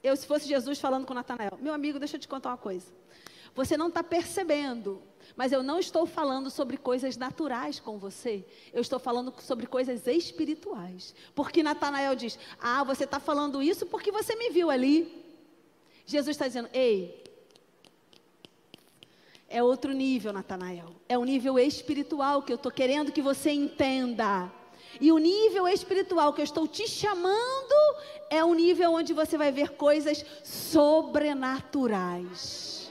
[0.00, 2.86] Eu, se fosse Jesus falando com Natanael: Meu amigo, deixa eu te contar uma coisa.
[3.56, 5.02] Você não está percebendo,
[5.34, 8.44] mas eu não estou falando sobre coisas naturais com você.
[8.70, 11.14] Eu estou falando sobre coisas espirituais.
[11.34, 15.24] Porque Natanael diz: Ah, você está falando isso porque você me viu ali.
[16.04, 17.24] Jesus está dizendo: Ei,
[19.48, 20.94] é outro nível, Natanael.
[21.08, 24.52] É um nível espiritual que eu estou querendo que você entenda.
[25.00, 27.96] E o nível espiritual que eu estou te chamando
[28.28, 32.85] é um nível onde você vai ver coisas sobrenaturais.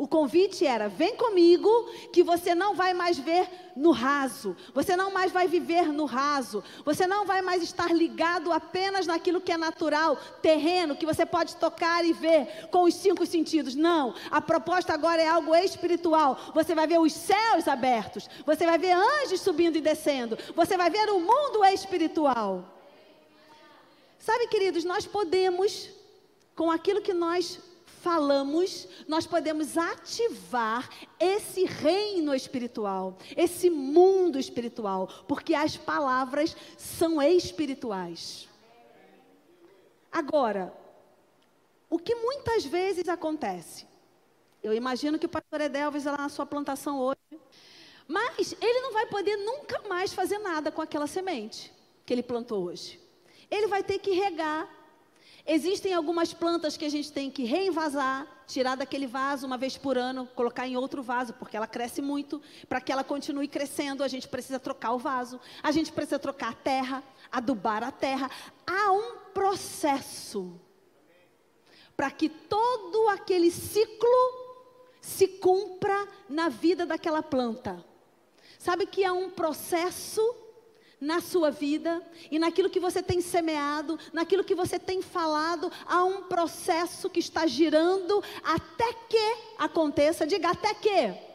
[0.00, 1.68] O convite era: vem comigo,
[2.10, 6.64] que você não vai mais ver no raso, você não mais vai viver no raso,
[6.86, 11.54] você não vai mais estar ligado apenas naquilo que é natural, terreno, que você pode
[11.56, 13.74] tocar e ver com os cinco sentidos.
[13.74, 16.50] Não, a proposta agora é algo espiritual.
[16.54, 20.88] Você vai ver os céus abertos, você vai ver anjos subindo e descendo, você vai
[20.88, 22.64] ver o mundo espiritual.
[24.18, 25.90] Sabe, queridos, nós podemos,
[26.56, 27.60] com aquilo que nós
[28.02, 38.48] falamos, nós podemos ativar esse reino espiritual, esse mundo espiritual, porque as palavras são espirituais.
[40.10, 40.72] Agora,
[41.88, 43.86] o que muitas vezes acontece?
[44.62, 47.40] Eu imagino que o pastor Edelvis lá na sua plantação hoje,
[48.08, 51.72] mas ele não vai poder nunca mais fazer nada com aquela semente
[52.04, 52.98] que ele plantou hoje.
[53.50, 54.68] Ele vai ter que regar,
[55.46, 59.96] Existem algumas plantas que a gente tem que reinvasar, tirar daquele vaso uma vez por
[59.96, 62.40] ano, colocar em outro vaso, porque ela cresce muito.
[62.68, 66.50] Para que ela continue crescendo, a gente precisa trocar o vaso, a gente precisa trocar
[66.50, 68.30] a terra, adubar a terra.
[68.66, 70.60] Há um processo
[71.96, 74.40] para que todo aquele ciclo
[75.00, 77.84] se cumpra na vida daquela planta.
[78.58, 80.20] Sabe que há um processo
[81.00, 86.04] na sua vida e naquilo que você tem semeado, naquilo que você tem falado, há
[86.04, 90.26] um processo que está girando até que aconteça.
[90.26, 91.30] Diga até que.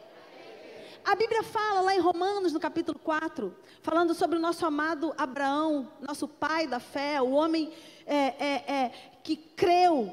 [1.04, 5.88] A Bíblia fala lá em Romanos, no capítulo 4, falando sobre o nosso amado Abraão,
[6.00, 7.72] nosso pai da fé, o homem
[8.04, 10.12] é, é, é, que creu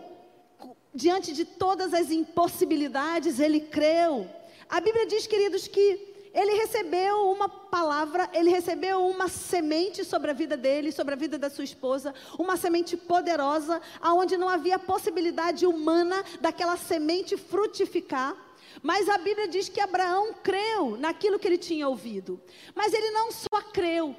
[0.93, 4.29] diante de todas as impossibilidades, ele creu.
[4.69, 10.33] A Bíblia diz, queridos, que ele recebeu uma palavra, ele recebeu uma semente sobre a
[10.33, 15.65] vida dele, sobre a vida da sua esposa, uma semente poderosa, aonde não havia possibilidade
[15.65, 18.35] humana daquela semente frutificar.
[18.81, 22.41] Mas a Bíblia diz que Abraão creu naquilo que ele tinha ouvido.
[22.73, 24.15] Mas ele não só creu,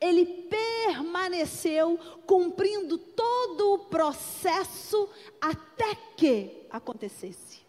[0.00, 7.62] ele permaneceu cumprindo todo o processo até que acontecesse.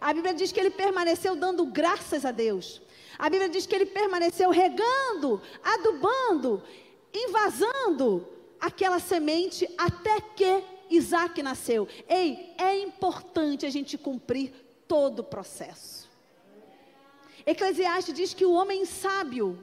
[0.00, 2.80] A Bíblia diz que ele permaneceu dando graças a Deus.
[3.20, 6.62] A Bíblia diz que ele permaneceu regando, adubando,
[7.12, 8.26] invasando
[8.58, 11.86] aquela semente até que Isaac nasceu.
[12.08, 14.54] Ei, é importante a gente cumprir
[14.88, 16.08] todo o processo.
[17.44, 19.62] Eclesiastes diz que o homem sábio,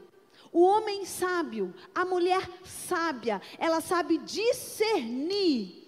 [0.54, 5.88] o homem sábio, a mulher sábia, ela sabe discernir.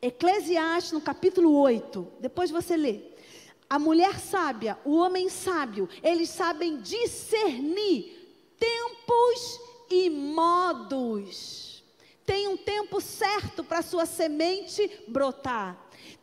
[0.00, 3.17] Eclesiastes no capítulo 8, depois você lê
[3.70, 8.16] a mulher sábia, o homem sábio, eles sabem discernir
[8.58, 11.84] tempos e modos.
[12.24, 15.76] Tem um tempo certo para sua semente brotar.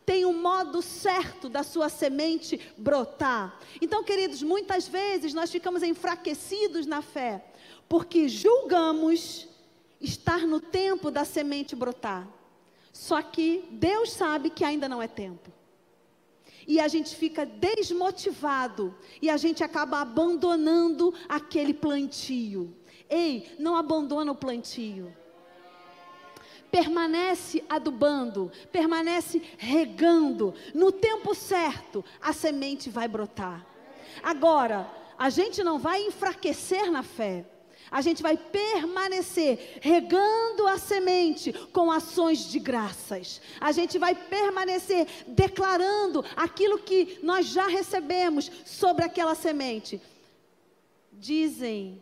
[0.04, 3.58] Tem um modo certo da sua semente brotar.
[3.80, 7.44] Então, queridos, muitas vezes nós ficamos enfraquecidos na fé,
[7.88, 9.48] porque julgamos
[10.00, 12.26] estar no tempo da semente brotar.
[12.92, 15.55] Só que Deus sabe que ainda não é tempo
[16.66, 22.74] e a gente fica desmotivado e a gente acaba abandonando aquele plantio.
[23.08, 25.14] Ei, não abandona o plantio.
[26.70, 30.52] Permanece adubando, permanece regando.
[30.74, 33.64] No tempo certo, a semente vai brotar.
[34.22, 37.46] Agora, a gente não vai enfraquecer na fé.
[37.96, 43.40] A gente vai permanecer regando a semente com ações de graças.
[43.58, 49.98] A gente vai permanecer declarando aquilo que nós já recebemos sobre aquela semente.
[51.10, 51.98] Dizem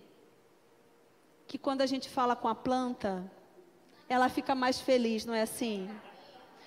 [1.46, 3.22] que quando a gente fala com a planta,
[4.08, 5.88] ela fica mais feliz, não é assim?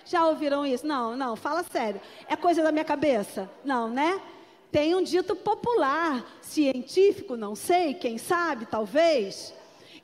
[0.05, 0.87] Já ouviram isso?
[0.87, 1.99] Não, não, fala sério.
[2.29, 3.51] É coisa da minha cabeça?
[3.65, 4.21] Não, né?
[4.71, 9.53] Tem um dito popular, científico, não sei, quem sabe, talvez,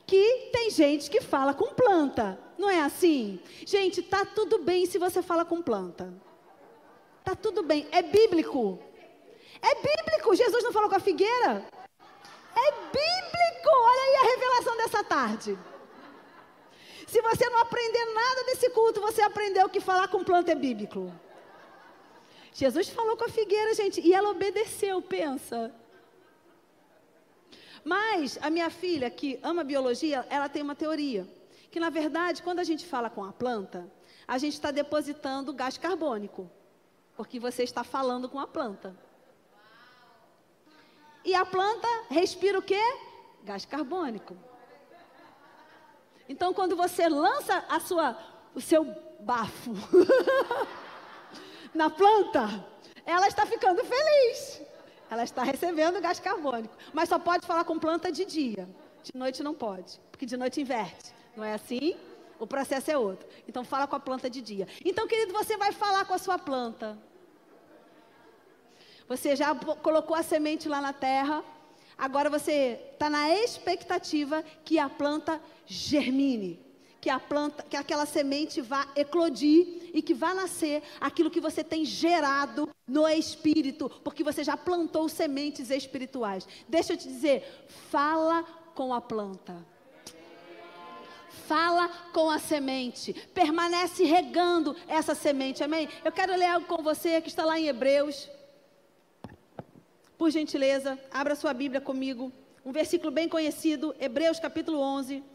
[0.06, 2.38] que tem gente que fala com planta.
[2.56, 3.40] Não é assim?
[3.66, 6.12] Gente, tá tudo bem se você fala com planta.
[7.24, 7.86] Tá tudo bem.
[7.90, 8.78] É bíblico.
[9.60, 10.34] É bíblico.
[10.34, 11.64] Jesus não falou com a figueira?
[12.54, 13.70] É bíblico.
[13.70, 15.58] Olha aí a revelação dessa tarde.
[17.06, 21.12] Se você não aprender nada desse culto, você aprendeu que falar com planta é bíblico.
[22.54, 25.74] Jesus falou com a figueira, gente, e ela obedeceu, pensa.
[27.84, 31.26] Mas a minha filha, que ama biologia, ela tem uma teoria.
[31.72, 33.90] Que na verdade, quando a gente fala com a planta,
[34.26, 36.48] a gente está depositando gás carbônico.
[37.16, 38.96] Porque você está falando com a planta.
[41.24, 42.80] E a planta respira o quê?
[43.42, 44.36] Gás carbônico.
[46.28, 48.16] Então, quando você lança a sua,
[48.54, 48.84] o seu
[49.18, 49.72] bafo
[51.74, 52.64] na planta,
[53.04, 54.62] ela está ficando feliz.
[55.10, 56.74] Ela está recebendo gás carbônico.
[56.92, 58.68] Mas só pode falar com planta de dia.
[59.02, 60.00] De noite não pode.
[60.10, 61.12] Porque de noite inverte.
[61.36, 61.96] Não é assim?
[62.38, 63.28] O processo é outro.
[63.46, 64.66] Então fala com a planta de dia.
[64.84, 66.98] Então, querido, você vai falar com a sua planta.
[69.06, 71.44] Você já colocou a semente lá na terra.
[71.98, 76.63] Agora você está na expectativa que a planta germine
[77.04, 81.62] que a planta, que aquela semente vá eclodir e que vá nascer aquilo que você
[81.62, 86.48] tem gerado no espírito, porque você já plantou sementes espirituais.
[86.66, 88.42] Deixa eu te dizer, fala
[88.74, 89.54] com a planta.
[91.46, 95.90] Fala com a semente, permanece regando essa semente, amém?
[96.02, 98.30] Eu quero ler algo com você que está lá em Hebreus.
[100.16, 102.32] Por gentileza, abra sua Bíblia comigo.
[102.64, 105.33] Um versículo bem conhecido, Hebreus capítulo 11.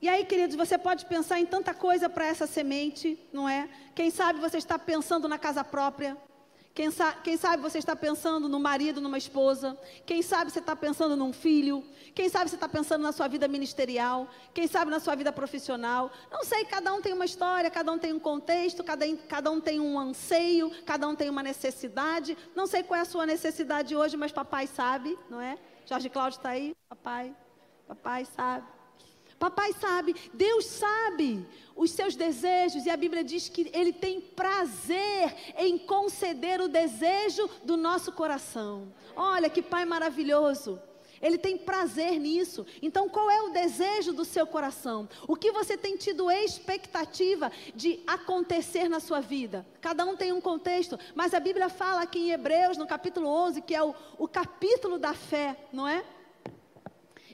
[0.00, 3.68] E aí, queridos, você pode pensar em tanta coisa para essa semente, não é?
[3.94, 6.16] Quem sabe você está pensando na casa própria.
[6.74, 9.74] Quem, sa quem sabe você está pensando no marido, numa esposa.
[10.04, 11.82] Quem sabe você está pensando num filho.
[12.14, 14.28] Quem sabe você está pensando na sua vida ministerial.
[14.52, 16.12] Quem sabe na sua vida profissional.
[16.30, 19.58] Não sei, cada um tem uma história, cada um tem um contexto, cada, cada um
[19.58, 22.36] tem um anseio, cada um tem uma necessidade.
[22.54, 25.56] Não sei qual é a sua necessidade hoje, mas papai sabe, não é?
[25.86, 26.76] Jorge Cláudio está aí?
[26.90, 27.34] Papai?
[27.88, 28.75] Papai sabe?
[29.38, 35.34] Papai sabe, Deus sabe os seus desejos, e a Bíblia diz que Ele tem prazer
[35.58, 38.92] em conceder o desejo do nosso coração.
[39.14, 40.80] Olha que Pai maravilhoso.
[41.20, 42.66] Ele tem prazer nisso.
[42.82, 45.08] Então, qual é o desejo do seu coração?
[45.26, 49.66] O que você tem tido expectativa de acontecer na sua vida?
[49.80, 53.62] Cada um tem um contexto, mas a Bíblia fala aqui em Hebreus, no capítulo 11,
[53.62, 56.04] que é o, o capítulo da fé, não é?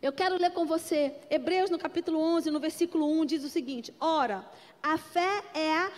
[0.02, 3.94] Eu quero ler com você, Hebreus no capítulo 11, no versículo 1, diz o seguinte:
[4.00, 4.44] Ora,
[4.82, 5.92] a fé é a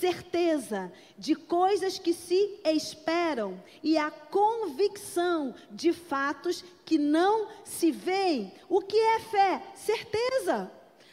[0.00, 8.50] certeza de coisas que se esperam e a convicção de fatos que não se veem.
[8.66, 9.62] O que é fé?
[9.74, 10.72] Certeza.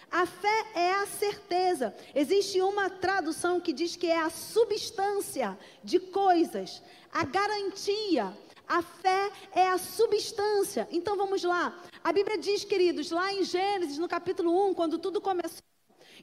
[0.10, 1.93] A fé é a certeza.
[2.16, 6.82] Existe uma tradução que diz que é a substância de coisas,
[7.12, 8.34] a garantia.
[8.68, 10.88] A fé é a substância.
[10.91, 11.78] Então vamos lá.
[12.03, 15.61] A Bíblia diz, queridos, lá em Gênesis, no capítulo 1, quando tudo começou,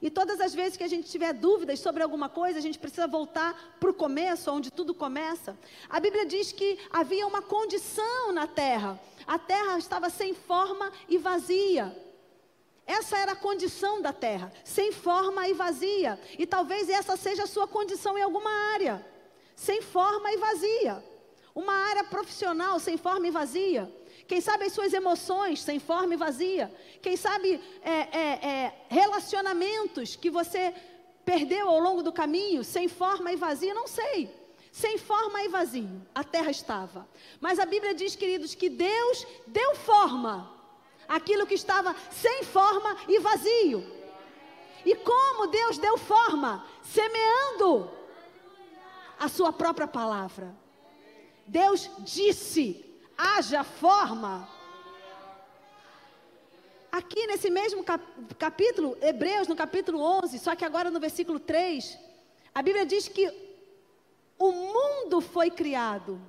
[0.01, 3.07] e todas as vezes que a gente tiver dúvidas sobre alguma coisa, a gente precisa
[3.07, 5.57] voltar para o começo, onde tudo começa.
[5.89, 8.99] A Bíblia diz que havia uma condição na terra.
[9.25, 11.95] A terra estava sem forma e vazia.
[12.85, 16.19] Essa era a condição da terra, sem forma e vazia.
[16.37, 19.03] E talvez essa seja a sua condição em alguma área,
[19.55, 21.14] sem forma e vazia.
[21.55, 23.89] Uma área profissional sem forma e vazia.
[24.27, 26.69] Quem sabe as suas emoções sem forma e vazia.
[27.01, 30.73] Quem sabe é, é, é, relacionamentos que você
[31.23, 34.29] perdeu ao longo do caminho, sem forma e vazia, não sei.
[34.71, 37.07] Sem forma e vazio, a terra estava.
[37.39, 40.51] Mas a Bíblia diz, queridos, que Deus deu forma
[41.07, 43.85] aquilo que estava sem forma e vazio.
[44.85, 46.65] E como Deus deu forma?
[46.83, 47.89] Semeando
[49.17, 50.64] a sua própria palavra.
[51.45, 52.85] Deus disse:
[53.17, 54.47] haja forma.
[56.91, 57.83] Aqui nesse mesmo
[58.39, 61.97] capítulo, Hebreus, no capítulo 11, só que agora no versículo 3,
[62.53, 63.29] a Bíblia diz que
[64.39, 66.21] o mundo foi criado.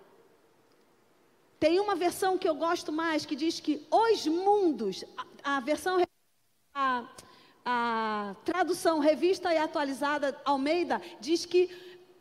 [1.58, 5.04] Tem uma versão que eu gosto mais que diz que os mundos,
[5.42, 6.02] a, a versão,
[6.74, 7.04] a,
[7.64, 11.70] a tradução revista e atualizada Almeida, diz que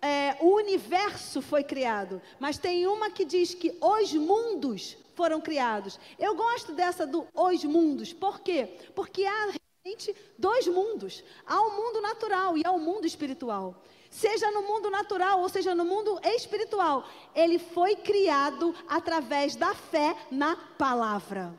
[0.06, 6.00] é, o universo foi criado, mas tem uma que diz que os mundos foram criados.
[6.20, 8.78] Eu gosto dessa do os mundos, por quê?
[8.94, 9.50] Porque há
[9.84, 13.82] realmente dois mundos: há o um mundo natural e há o um mundo espiritual.
[14.12, 17.04] Seja no mundo natural ou seja no mundo espiritual,
[17.34, 21.52] ele foi criado através da fé na palavra.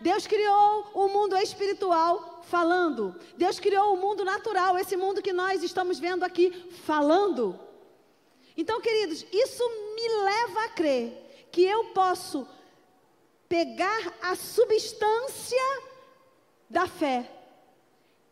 [0.00, 3.14] Deus criou o mundo espiritual falando.
[3.36, 6.50] Deus criou o mundo natural, esse mundo que nós estamos vendo aqui,
[6.84, 7.58] falando.
[8.56, 9.62] Então, queridos, isso
[9.94, 12.46] me leva a crer que eu posso
[13.48, 15.82] pegar a substância
[16.68, 17.30] da fé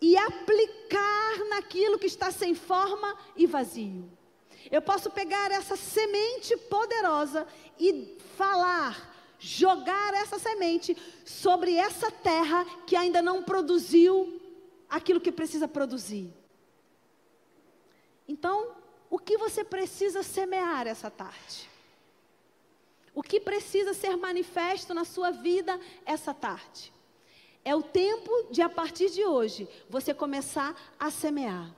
[0.01, 4.11] e aplicar naquilo que está sem forma e vazio.
[4.71, 7.47] Eu posso pegar essa semente poderosa
[7.79, 9.10] e falar
[9.41, 14.41] jogar essa semente sobre essa terra que ainda não produziu
[14.89, 16.33] aquilo que precisa produzir.
[18.29, 18.77] Então,
[19.09, 21.69] o que você precisa semear essa tarde?
[23.15, 26.93] O que precisa ser manifesto na sua vida essa tarde?
[27.65, 31.75] É o tempo de, a partir de hoje, você começar a semear.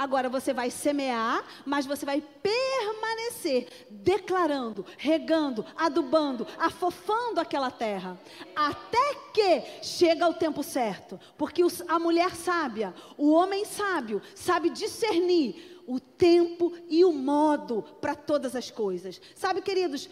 [0.00, 8.18] Agora você vai semear, mas você vai permanecer declarando, regando, adubando, afofando aquela terra,
[8.56, 11.20] até que chega o tempo certo.
[11.36, 18.14] Porque a mulher sábia, o homem sábio, sabe discernir o tempo e o modo para
[18.14, 19.20] todas as coisas.
[19.36, 20.08] Sabe, queridos,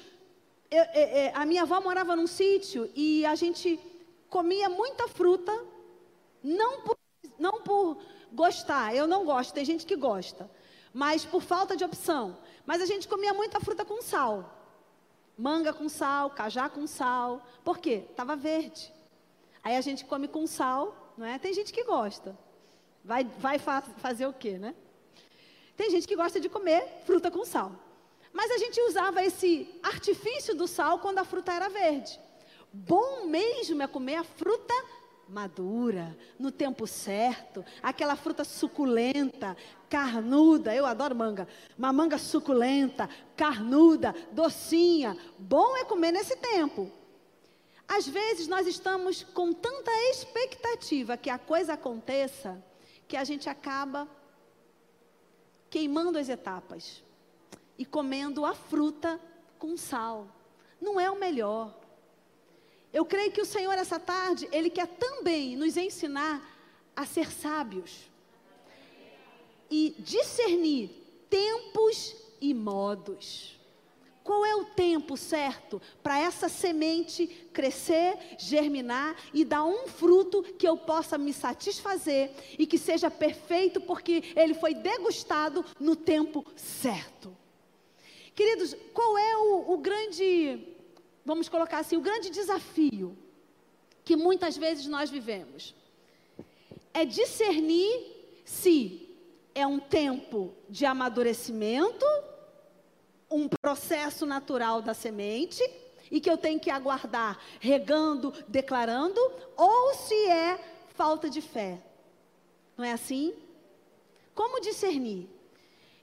[0.70, 3.80] eu, eu, eu, a minha avó morava num sítio e a gente
[4.28, 5.64] comia muita fruta,
[6.43, 6.99] não por,
[7.39, 7.97] não por
[8.32, 8.94] gostar.
[8.94, 10.50] Eu não gosto, tem gente que gosta.
[10.92, 12.36] Mas por falta de opção.
[12.66, 14.54] Mas a gente comia muita fruta com sal.
[15.36, 17.46] Manga com sal, cajá com sal.
[17.64, 18.04] Por quê?
[18.10, 18.92] Estava verde.
[19.62, 21.38] Aí a gente come com sal, não é?
[21.38, 22.36] Tem gente que gosta.
[23.04, 24.74] Vai, vai fa fazer o quê, né?
[25.76, 27.72] Tem gente que gosta de comer fruta com sal.
[28.32, 32.18] Mas a gente usava esse artifício do sal quando a fruta era verde.
[32.72, 34.74] Bom mesmo é comer a fruta
[35.28, 39.56] madura, no tempo certo, aquela fruta suculenta,
[39.88, 40.74] carnuda.
[40.74, 41.46] Eu adoro manga.
[41.76, 45.16] Uma manga suculenta, carnuda, docinha.
[45.38, 46.90] Bom é comer nesse tempo.
[47.86, 52.62] Às vezes nós estamos com tanta expectativa que a coisa aconteça
[53.06, 54.06] que a gente acaba
[55.70, 57.02] queimando as etapas
[57.78, 59.18] e comendo a fruta
[59.58, 60.28] com sal.
[60.80, 61.74] Não é o melhor.
[62.93, 66.43] Eu creio que o Senhor, essa tarde, Ele quer também nos ensinar
[66.97, 68.09] a ser sábios
[69.70, 70.91] e discernir
[71.28, 73.59] tempos e modos.
[74.24, 80.68] Qual é o tempo certo para essa semente crescer, germinar e dar um fruto que
[80.68, 87.34] eu possa me satisfazer e que seja perfeito, porque ele foi degustado no tempo certo?
[88.34, 90.76] Queridos, qual é o, o grande,
[91.28, 93.14] vamos colocar assim, o grande desafio
[94.02, 95.74] que muitas vezes nós vivemos?
[96.94, 99.06] É discernir se
[99.54, 102.06] é um tempo de amadurecimento
[103.30, 105.62] um processo natural da semente
[106.10, 109.20] e que eu tenho que aguardar regando, declarando,
[109.54, 110.58] ou se é
[110.94, 111.78] falta de fé.
[112.74, 113.34] Não é assim?
[114.34, 115.28] Como discernir?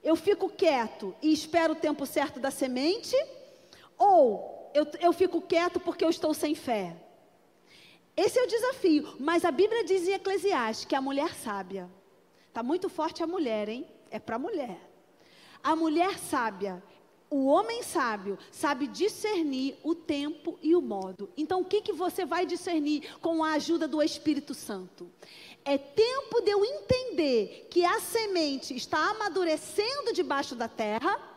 [0.04, 3.16] Eu fico quieto e espero o tempo certo da semente,
[3.98, 6.96] ou eu, eu fico quieto porque eu estou sem fé?
[8.16, 9.16] Esse é o desafio.
[9.20, 11.90] Mas a Bíblia diz em Eclesiastes que a mulher sábia,
[12.48, 13.88] está muito forte a mulher, hein?
[14.12, 14.80] É para a mulher.
[15.64, 16.84] A mulher sábia,
[17.30, 21.30] o homem sábio sabe discernir o tempo e o modo.
[21.36, 25.10] Então, o que, que você vai discernir com a ajuda do Espírito Santo?
[25.64, 31.35] É tempo de eu entender que a semente está amadurecendo debaixo da terra,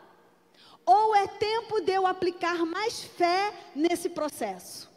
[0.89, 4.88] ou é tempo de eu aplicar mais fé nesse processo?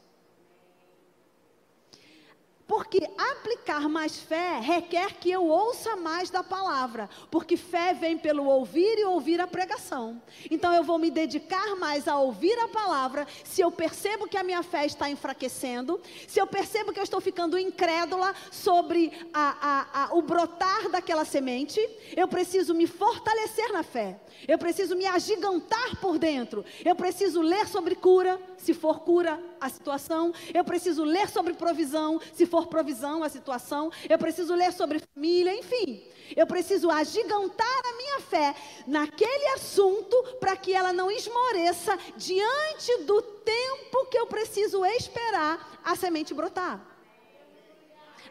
[2.72, 8.46] Porque aplicar mais fé requer que eu ouça mais da palavra, porque fé vem pelo
[8.46, 10.22] ouvir e ouvir a pregação.
[10.50, 14.42] Então eu vou me dedicar mais a ouvir a palavra, se eu percebo que a
[14.42, 20.04] minha fé está enfraquecendo, se eu percebo que eu estou ficando incrédula sobre a, a,
[20.04, 21.78] a, o brotar daquela semente,
[22.16, 24.18] eu preciso me fortalecer na fé,
[24.48, 29.68] eu preciso me agigantar por dentro, eu preciso ler sobre cura, se for cura a
[29.68, 35.00] situação, eu preciso ler sobre provisão, se for provisão a situação, eu preciso ler sobre
[35.14, 36.02] família, enfim.
[36.36, 38.54] Eu preciso agigantar a minha fé
[38.86, 45.94] naquele assunto para que ela não esmoreça diante do tempo que eu preciso esperar a
[45.94, 46.80] semente brotar.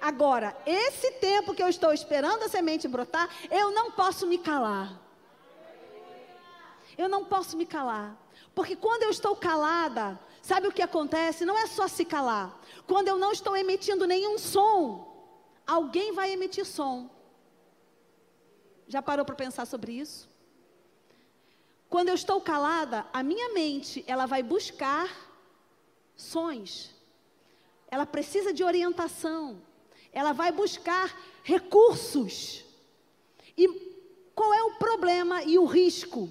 [0.02, 5.00] Agora, esse tempo que eu estou esperando a semente brotar, eu não posso me calar.
[6.98, 8.18] Eu não posso me calar.
[8.56, 11.46] Porque quando eu estou calada, sabe o que acontece?
[11.46, 12.60] Não é só se calar.
[12.88, 15.08] Quando eu não estou emitindo nenhum som,
[15.66, 17.10] alguém vai emitir som.
[18.88, 20.30] Já parou para pensar sobre isso?
[21.90, 25.10] Quando eu estou calada, a minha mente, ela vai buscar
[26.16, 26.94] sons.
[27.88, 29.62] Ela precisa de orientação.
[30.12, 32.64] Ela vai buscar recursos.
[33.58, 33.68] E
[34.34, 36.30] qual é o problema e o risco?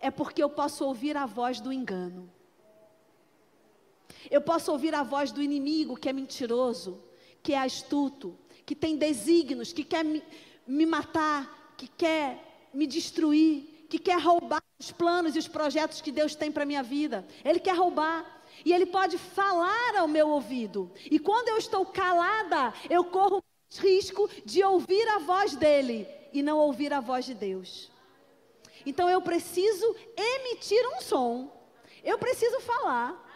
[0.00, 2.28] é porque eu posso ouvir a voz do engano.
[4.30, 7.02] Eu posso ouvir a voz do inimigo que é mentiroso,
[7.42, 10.22] que é astuto, que tem desígnios, que quer me,
[10.66, 16.12] me matar, que quer me destruir, que quer roubar os planos e os projetos que
[16.12, 17.26] Deus tem para minha vida.
[17.44, 18.38] Ele quer roubar.
[18.64, 20.90] E ele pode falar ao meu ouvido.
[21.10, 23.42] E quando eu estou calada, eu corro
[23.78, 27.90] risco de ouvir a voz dele e não ouvir a voz de Deus.
[28.84, 31.50] Então eu preciso emitir um som.
[32.02, 33.29] Eu preciso falar.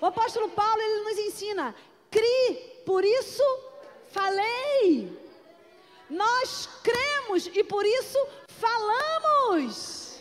[0.00, 1.74] O apóstolo Paulo ele nos ensina:
[2.10, 3.42] crie, por isso
[4.10, 5.18] falei.
[6.08, 10.18] Nós cremos e por isso falamos.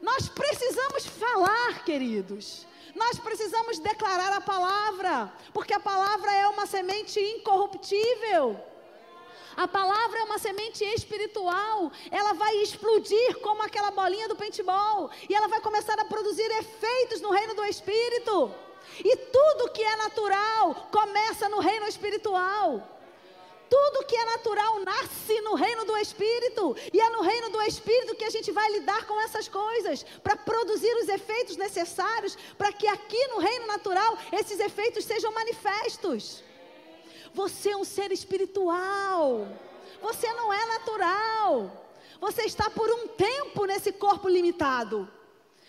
[0.00, 2.66] Nós precisamos falar, queridos.
[2.94, 8.60] Nós precisamos declarar a palavra, porque a palavra é uma semente incorruptível.
[9.56, 11.92] A palavra é uma semente espiritual.
[12.10, 15.10] Ela vai explodir como aquela bolinha do paintball.
[15.28, 18.54] E ela vai começar a produzir efeitos no reino do Espírito.
[19.04, 22.86] E tudo que é natural começa no reino espiritual.
[23.68, 26.76] Tudo que é natural nasce no reino do Espírito.
[26.92, 30.02] E é no reino do Espírito que a gente vai lidar com essas coisas.
[30.22, 32.36] Para produzir os efeitos necessários.
[32.58, 36.42] Para que aqui no reino natural esses efeitos sejam manifestos.
[37.32, 39.46] Você é um ser espiritual.
[40.00, 41.86] Você não é natural.
[42.20, 45.08] Você está por um tempo nesse corpo limitado.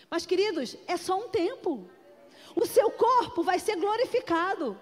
[0.10, 1.90] Mas, queridos, é só um tempo.
[2.56, 4.78] O seu corpo vai ser glorificado.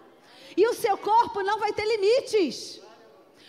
[0.58, 2.82] E o seu corpo não vai ter limites.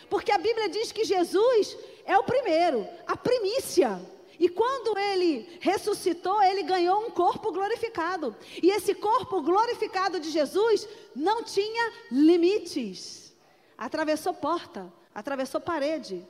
[0.09, 4.01] Porque a Bíblia diz que Jesus é o primeiro, a primícia.
[4.41, 8.35] E quando ele ressuscitou, ele ganhou um corpo glorificado.
[8.63, 13.33] E esse corpo glorificado de Jesus não tinha limites.
[13.77, 16.27] Atravessou porta, atravessou parede.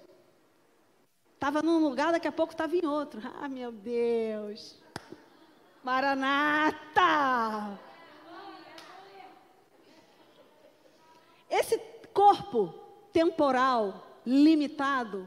[1.35, 3.23] Estava num lugar, daqui a pouco estava em outro.
[3.41, 4.77] Ah, meu Deus.
[5.83, 7.79] Maranata!
[11.51, 11.79] esse
[12.15, 12.73] corpo
[13.13, 15.27] temporal limitado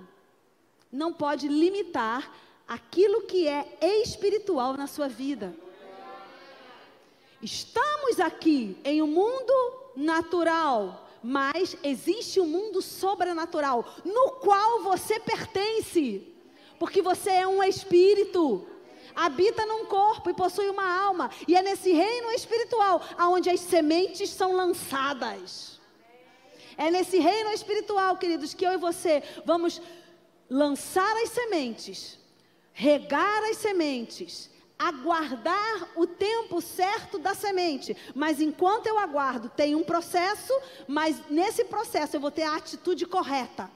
[0.91, 2.31] não pode limitar
[2.67, 5.55] aquilo que é espiritual na sua vida.
[7.41, 9.53] Estamos aqui em um mundo
[9.95, 16.25] natural, mas existe um mundo sobrenatural no qual você pertence,
[16.79, 18.67] porque você é um espírito.
[19.15, 24.29] Habita num corpo e possui uma alma, e é nesse reino espiritual aonde as sementes
[24.29, 25.79] são lançadas.
[26.77, 29.81] É nesse reino espiritual, queridos, que eu e você vamos
[30.49, 32.17] lançar as sementes,
[32.73, 37.95] regar as sementes, aguardar o tempo certo da semente.
[38.13, 40.53] Mas enquanto eu aguardo, tem um processo,
[40.87, 43.69] mas nesse processo eu vou ter a atitude correta.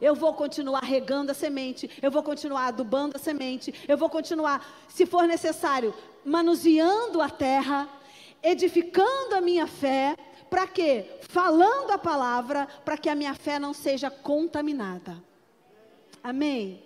[0.00, 4.84] Eu vou continuar regando a semente, eu vou continuar adubando a semente, eu vou continuar,
[4.88, 5.94] se for necessário,
[6.24, 7.88] manuseando a terra,
[8.42, 10.16] edificando a minha fé,
[10.50, 11.18] para quê?
[11.22, 15.22] Falando a palavra, para que a minha fé não seja contaminada.
[16.22, 16.83] Amém?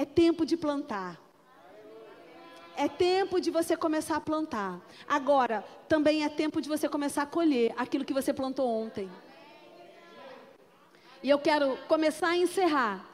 [0.00, 1.20] É tempo de plantar.
[2.74, 4.80] É tempo de você começar a plantar.
[5.06, 9.10] Agora, também é tempo de você começar a colher aquilo que você plantou ontem.
[11.22, 13.06] E eu quero começar a encerrar.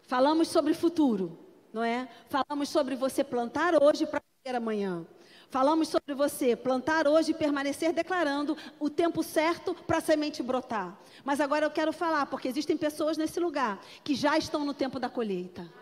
[0.00, 1.38] Falamos sobre futuro,
[1.70, 2.08] não é?
[2.30, 5.06] Falamos sobre você plantar hoje para colher amanhã.
[5.50, 10.98] Falamos sobre você plantar hoje e permanecer declarando o tempo certo para a semente brotar.
[11.22, 14.98] Mas agora eu quero falar, porque existem pessoas nesse lugar que já estão no tempo
[14.98, 15.79] da colheita.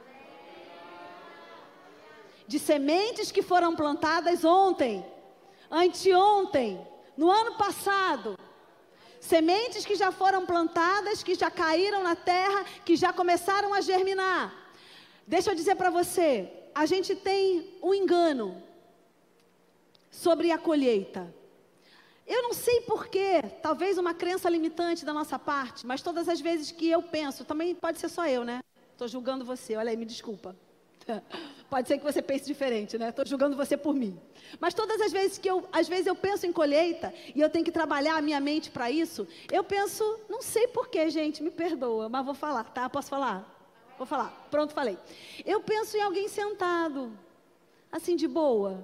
[2.49, 5.05] De sementes que foram plantadas ontem,
[5.71, 6.85] anteontem,
[7.15, 8.39] no ano passado.
[9.21, 14.55] Sementes que já foram plantadas, que já caíram na terra, que já começaram a germinar.
[15.27, 18.63] Deixa eu dizer para você, a gente tem um engano
[20.11, 21.33] sobre a colheita.
[22.27, 26.71] Eu não sei porquê, talvez uma crença limitante da nossa parte, mas todas as vezes
[26.71, 28.61] que eu penso, também pode ser só eu, né?
[28.93, 30.57] Estou julgando você, olha aí, me desculpa.
[31.69, 33.11] Pode ser que você pense diferente, né?
[33.11, 34.19] Estou julgando você por mim.
[34.59, 37.65] Mas todas as vezes que eu, às vezes eu penso em colheita e eu tenho
[37.65, 42.09] que trabalhar a minha mente para isso, eu penso, não sei porquê, gente, me perdoa,
[42.09, 42.89] mas vou falar, tá?
[42.89, 43.55] Posso falar?
[43.99, 44.47] Vou falar.
[44.51, 44.97] Pronto, falei.
[45.45, 47.13] Eu penso em alguém sentado,
[47.93, 48.83] assim de boa,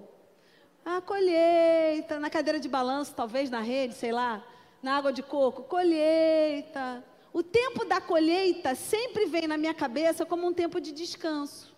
[0.84, 4.44] a colheita, na cadeira de balanço, talvez na rede, sei lá,
[4.82, 7.02] na água de coco, colheita.
[7.32, 11.73] O tempo da colheita sempre vem na minha cabeça como um tempo de descanso,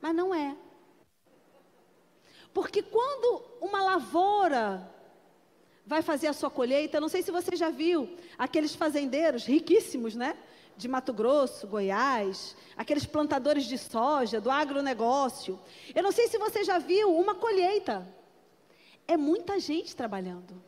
[0.00, 0.56] mas não é.
[2.52, 4.90] Porque quando uma lavoura
[5.86, 10.36] vai fazer a sua colheita, não sei se você já viu aqueles fazendeiros riquíssimos, né?
[10.76, 15.58] De Mato Grosso, Goiás, aqueles plantadores de soja, do agronegócio.
[15.94, 18.06] Eu não sei se você já viu uma colheita
[19.08, 20.62] é muita gente trabalhando.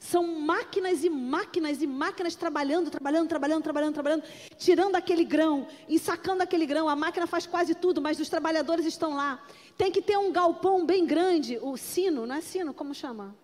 [0.00, 4.24] São máquinas e máquinas e máquinas trabalhando, trabalhando, trabalhando, trabalhando, trabalhando,
[4.56, 6.88] tirando aquele grão, ensacando aquele grão.
[6.88, 9.44] A máquina faz quase tudo, mas os trabalhadores estão lá.
[9.76, 13.36] Tem que ter um galpão bem grande, o sino, não é sino, como chama?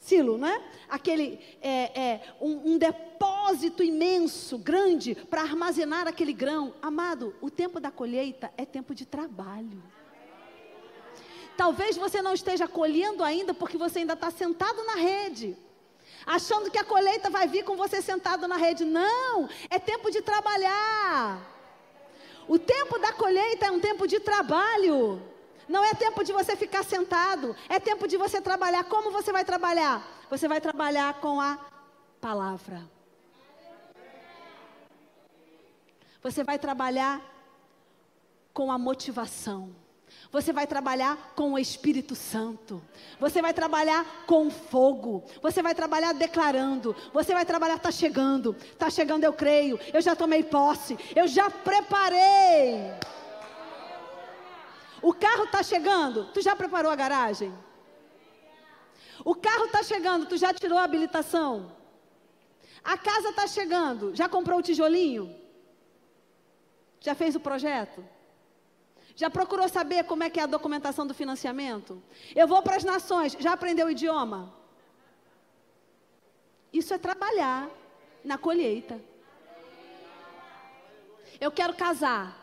[0.00, 0.60] Silo, não é?
[0.88, 6.74] Aquele é, é um, um depósito imenso, grande, para armazenar aquele grão.
[6.82, 9.80] Amado, o tempo da colheita é tempo de trabalho.
[11.56, 15.56] Talvez você não esteja colhendo ainda porque você ainda está sentado na rede.
[16.24, 18.84] Achando que a colheita vai vir com você sentado na rede.
[18.84, 21.40] Não, é tempo de trabalhar.
[22.48, 25.22] O tempo da colheita é um tempo de trabalho.
[25.68, 28.84] Não é tempo de você ficar sentado, é tempo de você trabalhar.
[28.84, 30.06] Como você vai trabalhar?
[30.30, 31.58] Você vai trabalhar com a
[32.20, 32.88] palavra.
[36.22, 37.20] Você vai trabalhar
[38.52, 39.74] com a motivação.
[40.30, 42.82] Você vai trabalhar com o Espírito Santo.
[43.18, 45.24] Você vai trabalhar com fogo.
[45.40, 46.94] Você vai trabalhar declarando.
[47.12, 48.56] Você vai trabalhar, está chegando.
[48.72, 49.78] Está chegando, eu creio.
[49.92, 50.98] Eu já tomei posse.
[51.14, 52.92] Eu já preparei.
[55.00, 56.24] O carro está chegando.
[56.32, 57.54] Tu já preparou a garagem?
[59.24, 60.26] O carro está chegando.
[60.26, 61.72] Tu já tirou a habilitação?
[62.82, 64.14] A casa está chegando.
[64.14, 65.34] Já comprou o tijolinho?
[67.00, 68.15] Já fez o projeto?
[69.16, 72.02] Já procurou saber como é que é a documentação do financiamento?
[72.34, 74.52] Eu vou para as nações, já aprendeu o idioma?
[76.70, 77.70] Isso é trabalhar
[78.22, 79.00] na colheita.
[81.40, 82.36] Eu quero casar.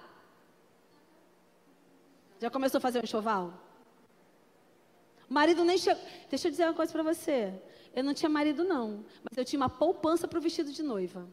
[2.39, 3.53] Já começou a fazer um enxoval?
[5.29, 6.03] Marido nem chegou.
[6.27, 7.53] Deixa eu dizer uma coisa para você.
[7.95, 9.05] Eu não tinha marido, não.
[9.23, 11.27] Mas eu tinha uma poupança para o vestido de noiva.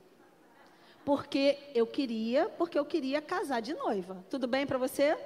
[1.05, 4.25] Porque eu queria, porque eu queria casar de noiva.
[4.29, 5.17] Tudo bem para você?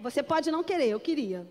[0.00, 1.46] Você pode não querer, eu queria.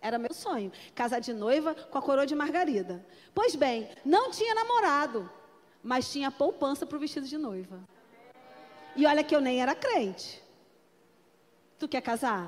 [0.00, 3.04] Era meu sonho, casar de noiva com a coroa de margarida.
[3.34, 5.28] Pois bem, não tinha namorado,
[5.82, 7.80] mas tinha poupança para o vestido de noiva.
[8.94, 10.42] E olha que eu nem era crente.
[11.78, 12.46] Tu quer casar?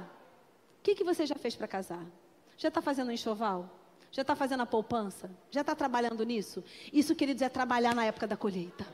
[0.79, 2.05] O que, que você já fez para casar?
[2.57, 3.69] Já está fazendo enxoval?
[4.11, 5.31] Já está fazendo a poupança?
[5.51, 6.65] Já está trabalhando nisso?
[6.93, 8.85] Isso, queridos, é trabalhar na época da colheita.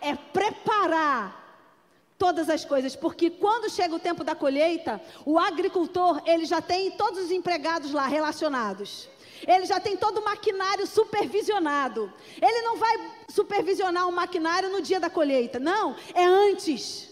[0.00, 1.48] É preparar
[2.18, 6.90] todas as coisas, porque quando chega o tempo da colheita, o agricultor, ele já tem
[6.90, 9.08] todos os empregados lá relacionados.
[9.46, 12.12] Ele já tem todo o maquinário supervisionado.
[12.42, 17.08] Ele não vai supervisionar o maquinário no dia da colheita, não, é antes.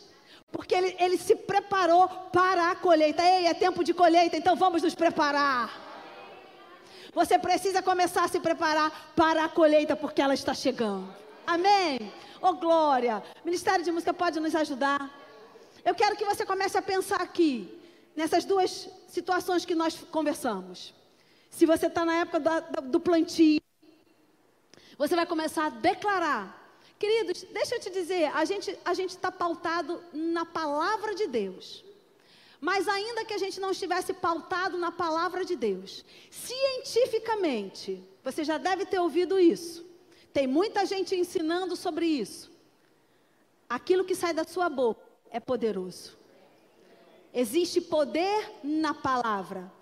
[0.51, 3.22] Porque ele, ele se preparou para a colheita.
[3.22, 5.85] Ei, é tempo de colheita, então vamos nos preparar.
[7.14, 11.26] Você precisa começar a se preparar para a colheita, porque ela está chegando.
[11.47, 12.12] Amém?
[12.42, 13.22] Oh, glória!
[13.44, 15.09] Ministério de Música pode nos ajudar.
[15.84, 17.80] Eu quero que você comece a pensar aqui,
[18.16, 20.92] nessas duas situações que nós conversamos.
[21.49, 23.61] Se você está na época do, do plantio,
[24.99, 26.66] você vai começar a declarar.
[26.99, 31.84] Queridos, deixa eu te dizer, a gente a está pautado na palavra de Deus.
[32.61, 38.59] Mas ainda que a gente não estivesse pautado na palavra de Deus, cientificamente, você já
[38.59, 39.86] deve ter ouvido isso.
[40.37, 42.51] Tem muita gente ensinando sobre isso.
[43.66, 46.14] Aquilo que sai da sua boca é poderoso.
[47.32, 49.72] Existe poder na palavra.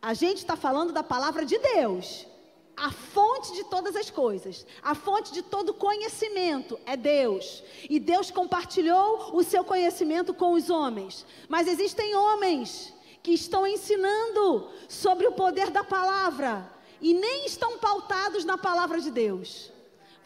[0.00, 2.28] A gente está falando da palavra de Deus.
[2.76, 7.64] A fonte de todas as coisas, a fonte de todo conhecimento é Deus.
[7.90, 11.26] E Deus compartilhou o seu conhecimento com os homens.
[11.48, 18.44] Mas existem homens que estão ensinando sobre o poder da palavra e nem estão pautados
[18.44, 19.76] na palavra de Deus.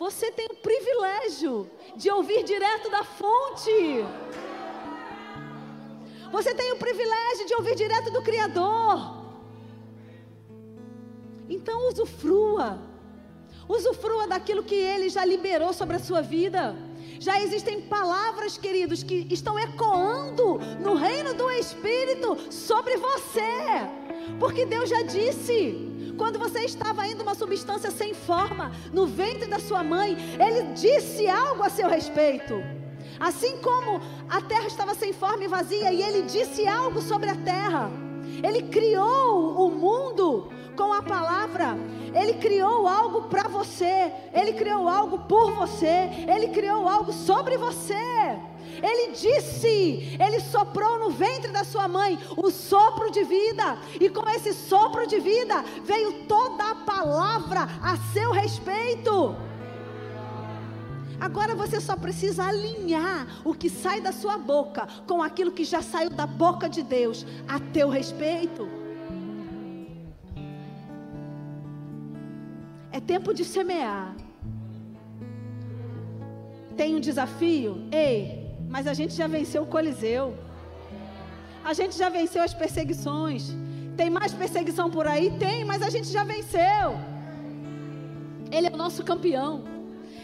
[0.02, 4.04] Você tem o privilégio de ouvir direto da fonte.
[6.32, 9.22] Você tem o privilégio de ouvir direto do Criador.
[11.48, 12.80] Então usufrua.
[13.68, 16.74] Usufrua daquilo que Ele já liberou sobre a sua vida.
[17.20, 23.52] Já existem palavras, queridos, que estão ecoando no reino do Espírito sobre você.
[24.40, 29.58] Porque Deus já disse: quando você estava ainda uma substância sem forma no ventre da
[29.58, 32.54] sua mãe, ele disse algo a seu respeito.
[33.18, 37.36] Assim como a terra estava sem forma e vazia, e ele disse algo sobre a
[37.36, 37.90] terra.
[38.42, 41.76] Ele criou o mundo com a palavra.
[42.14, 44.12] Ele criou algo para você.
[44.32, 46.10] Ele criou algo por você.
[46.28, 48.38] Ele criou algo sobre você.
[48.80, 54.28] Ele disse, ele soprou no ventre da sua mãe o sopro de vida, e com
[54.30, 59.34] esse sopro de vida veio toda a palavra a seu respeito.
[61.20, 65.80] Agora você só precisa alinhar o que sai da sua boca com aquilo que já
[65.80, 68.68] saiu da boca de Deus a teu respeito.
[72.90, 74.16] É tempo de semear.
[76.76, 77.86] Tem um desafio?
[77.92, 78.41] Ei,
[78.72, 80.34] mas a gente já venceu o Coliseu.
[81.62, 83.54] A gente já venceu as perseguições.
[83.98, 85.30] Tem mais perseguição por aí?
[85.38, 86.86] Tem, mas a gente já venceu.
[88.50, 89.64] Ele é o nosso campeão.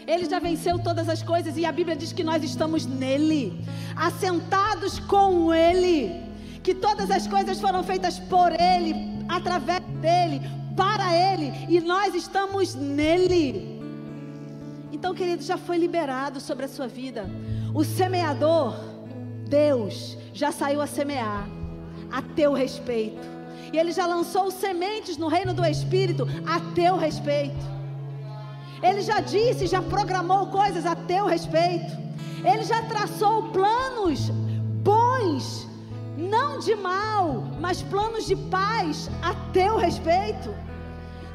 [0.07, 3.63] Ele já venceu todas as coisas e a Bíblia diz que nós estamos nele,
[3.95, 6.19] assentados com ele,
[6.63, 8.95] que todas as coisas foram feitas por ele,
[9.27, 10.41] através dele,
[10.75, 13.78] para ele, e nós estamos nele.
[14.99, 17.25] Então, querido, já foi liberado sobre a sua vida.
[17.73, 18.75] O semeador,
[19.47, 21.47] Deus, já saiu a semear
[22.11, 23.25] a teu respeito.
[23.71, 27.65] E ele já lançou sementes no reino do Espírito a teu respeito.
[28.83, 31.97] Ele já disse, já programou coisas a teu respeito.
[32.43, 34.29] Ele já traçou planos
[34.83, 35.65] bons,
[36.17, 40.53] não de mal, mas planos de paz a teu respeito.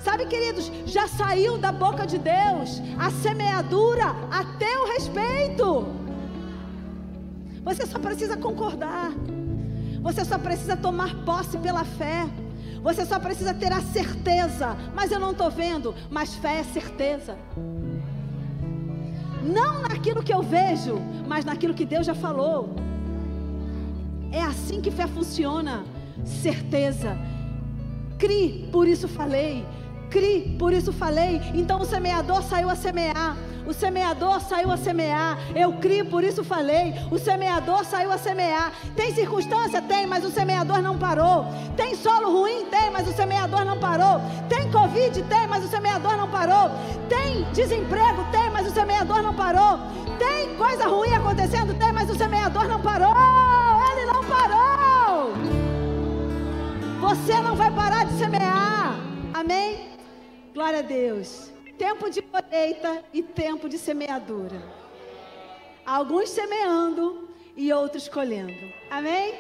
[0.05, 5.87] Sabe, queridos, já saiu da boca de Deus a semeadura a teu respeito.
[7.65, 9.13] Você só precisa concordar.
[10.03, 12.29] Você só precisa tomar posse pela fé.
[12.83, 14.77] Você só precisa ter a certeza.
[14.95, 15.95] Mas eu não estou vendo.
[16.11, 17.39] Mas fé é certeza.
[19.43, 22.75] Não naquilo que eu vejo, mas naquilo que Deus já falou.
[24.31, 25.83] É assim que fé funciona.
[26.27, 27.17] Certeza.
[28.19, 29.65] Cri, por isso falei.
[30.15, 31.43] Cri, por isso falei.
[31.55, 33.37] Então o semeador saiu a semear.
[33.67, 35.37] O semeador saiu a semear.
[35.57, 36.95] Eu criei, por isso falei.
[37.11, 38.71] O semeador saiu a semear.
[38.95, 39.83] Tem circunstância?
[39.83, 41.47] Tem, mas o semeador não parou.
[41.77, 42.67] Tem solo ruim?
[42.67, 44.21] Tem, mas o semeador não parou.
[44.49, 45.21] Tem Covid?
[45.25, 46.71] Tem, mas o semeador não parou.
[47.09, 48.25] Tem desemprego?
[48.31, 49.81] Tem, mas o semeador não parou.
[50.17, 51.75] Tem coisa ruim acontecendo?
[51.77, 53.17] Tem, mas o semeador não parou.
[53.91, 55.33] Ele não parou.
[57.01, 58.95] você não vai parar de semear.
[59.35, 59.94] Amém?
[60.55, 61.51] Glória a Deus.
[61.77, 64.63] Tempo de colheita e tempo de semeadura.
[65.85, 68.53] Alguns semeando e outros colhendo.
[68.89, 69.35] Amém?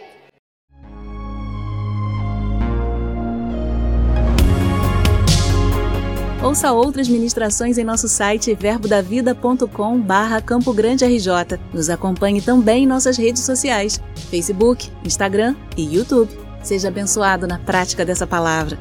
[6.42, 11.58] Ouça outras ministrações em nosso site verbodavida.com barra Campo Grande RJ.
[11.72, 14.00] Nos acompanhe também em nossas redes sociais,
[14.30, 16.36] Facebook, Instagram e YouTube.
[16.60, 18.76] Seja abençoado na prática dessa palavra.